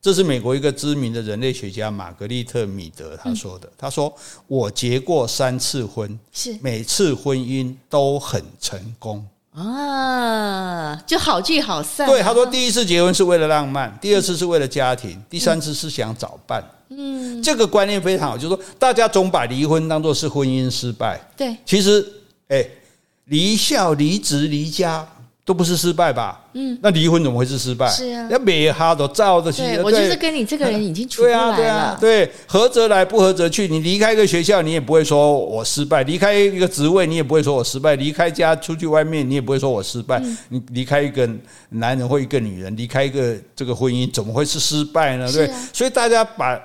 [0.00, 3.70] 这是美国一个知名的人类学家玛格丽特·米德他说的。
[3.76, 4.14] 他说
[4.46, 16.64] ：“我结过三次婚，是每次婚姻都很成功啊，就好聚好散。”对，他说第一次结婚是为了浪漫，第二次是为了家庭，第三次是想找伴。
[16.88, 21.20] 嗯，这个观念非常好，就是说大家总把离婚当做是婚姻失败。
[21.36, 22.06] 对，其实，
[22.48, 22.64] 哎，
[23.24, 25.06] 离校、离职、离家。
[25.46, 26.44] 都不是失败吧？
[26.54, 27.88] 嗯，那离婚怎么会是失败？
[27.88, 29.52] 是啊，要美哈都照的。
[29.52, 31.56] 对，我就是跟你这个人已经处不来了。
[31.56, 33.68] 对啊，对啊，对，合则来，不合则去。
[33.68, 40.20] 你离开一个学校，你也不会说我失败；离开一个职位，你也不会说我失败；离开家出去外面，你也不会说我失败。
[40.48, 41.30] 你离开一个
[41.68, 45.30] 男人或一个女人，离开一个这个婚姻，怎么会是失败呢？
[45.30, 46.60] 对，所以大家把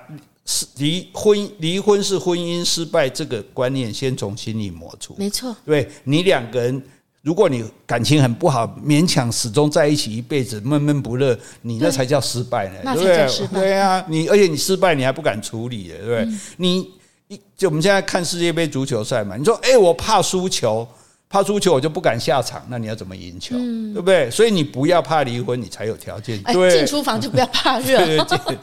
[0.77, 5.13] 离婚离婚是婚姻失败这个观念先从心里抹除。
[5.19, 6.82] 没错，对你两个人。
[7.22, 13.47] 如果你感情很不好，勉强始终在一起一辈子，闷闷不乐，你那才叫失败呢，对不对？
[13.53, 16.26] 对啊，你而且你失败，你还不敢处理，对不对？
[16.26, 16.91] 嗯、你
[17.28, 20.88] 一就我们现在看世界杯足球赛嘛，你说，哎，我怕输球，
[21.30, 23.55] 怕输球，我就不敢下场，那你要怎么赢球？
[23.55, 24.32] 嗯、对不对？
[24.32, 26.41] 所以你不要怕离婚，你才有条件。
[26.41, 28.57] 对，进厨房就不要怕热， 对对对，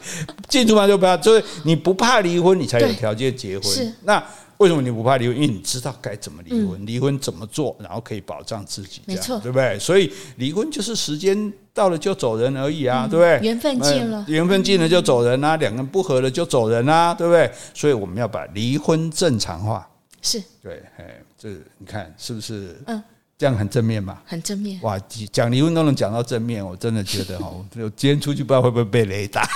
[0.49, 3.63] 进厨房就不要，就是你不怕离婚，你才有条件结婚。
[3.71, 4.21] 是那。
[4.59, 5.35] 为什么你不怕离婚？
[5.35, 9.79] 因为你知道该怎么离婚，离婚怎么做，然后可以保障自己，没错，对不对？
[9.79, 13.39] 所以离婚就是时间到了就走人而已啊，对不对？
[13.47, 17.49] 缘分尽了，缘分尽了就走人啊，两个人不合了就走人啊，对不对？
[17.73, 19.89] 所以我们要把离婚正常化，
[20.21, 22.75] 是对，哎，这你看是不是？
[22.87, 23.01] 嗯，
[23.37, 24.77] 这样很正面嘛，很正面。
[24.81, 24.99] 哇，
[25.31, 27.47] 讲离婚都能讲到正面，我真的觉得哈，
[27.79, 29.47] 我今天出去不知道会不会被雷打。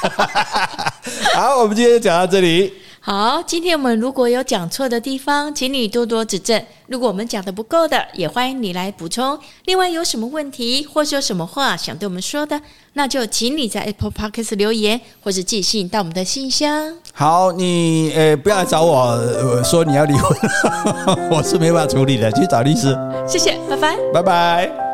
[1.35, 2.71] 好，我们今天就讲到这里。
[3.05, 6.63] 好，今天我们如果有讲错的地方，请你多多指正。
[6.87, 9.37] 如果我们讲的不够的，也欢迎你来补充。
[9.65, 12.61] 另外，有什么问题或是有什么话想对我们说的，
[12.93, 16.93] 那就请你在 Apple Podcast 留言，或是寄信到我们的信箱。
[17.11, 20.37] 好，你呃不要来找我说你要离婚，
[21.29, 22.97] 我是没办法处理的，去找律师。
[23.27, 24.92] 谢谢，拜拜，拜拜。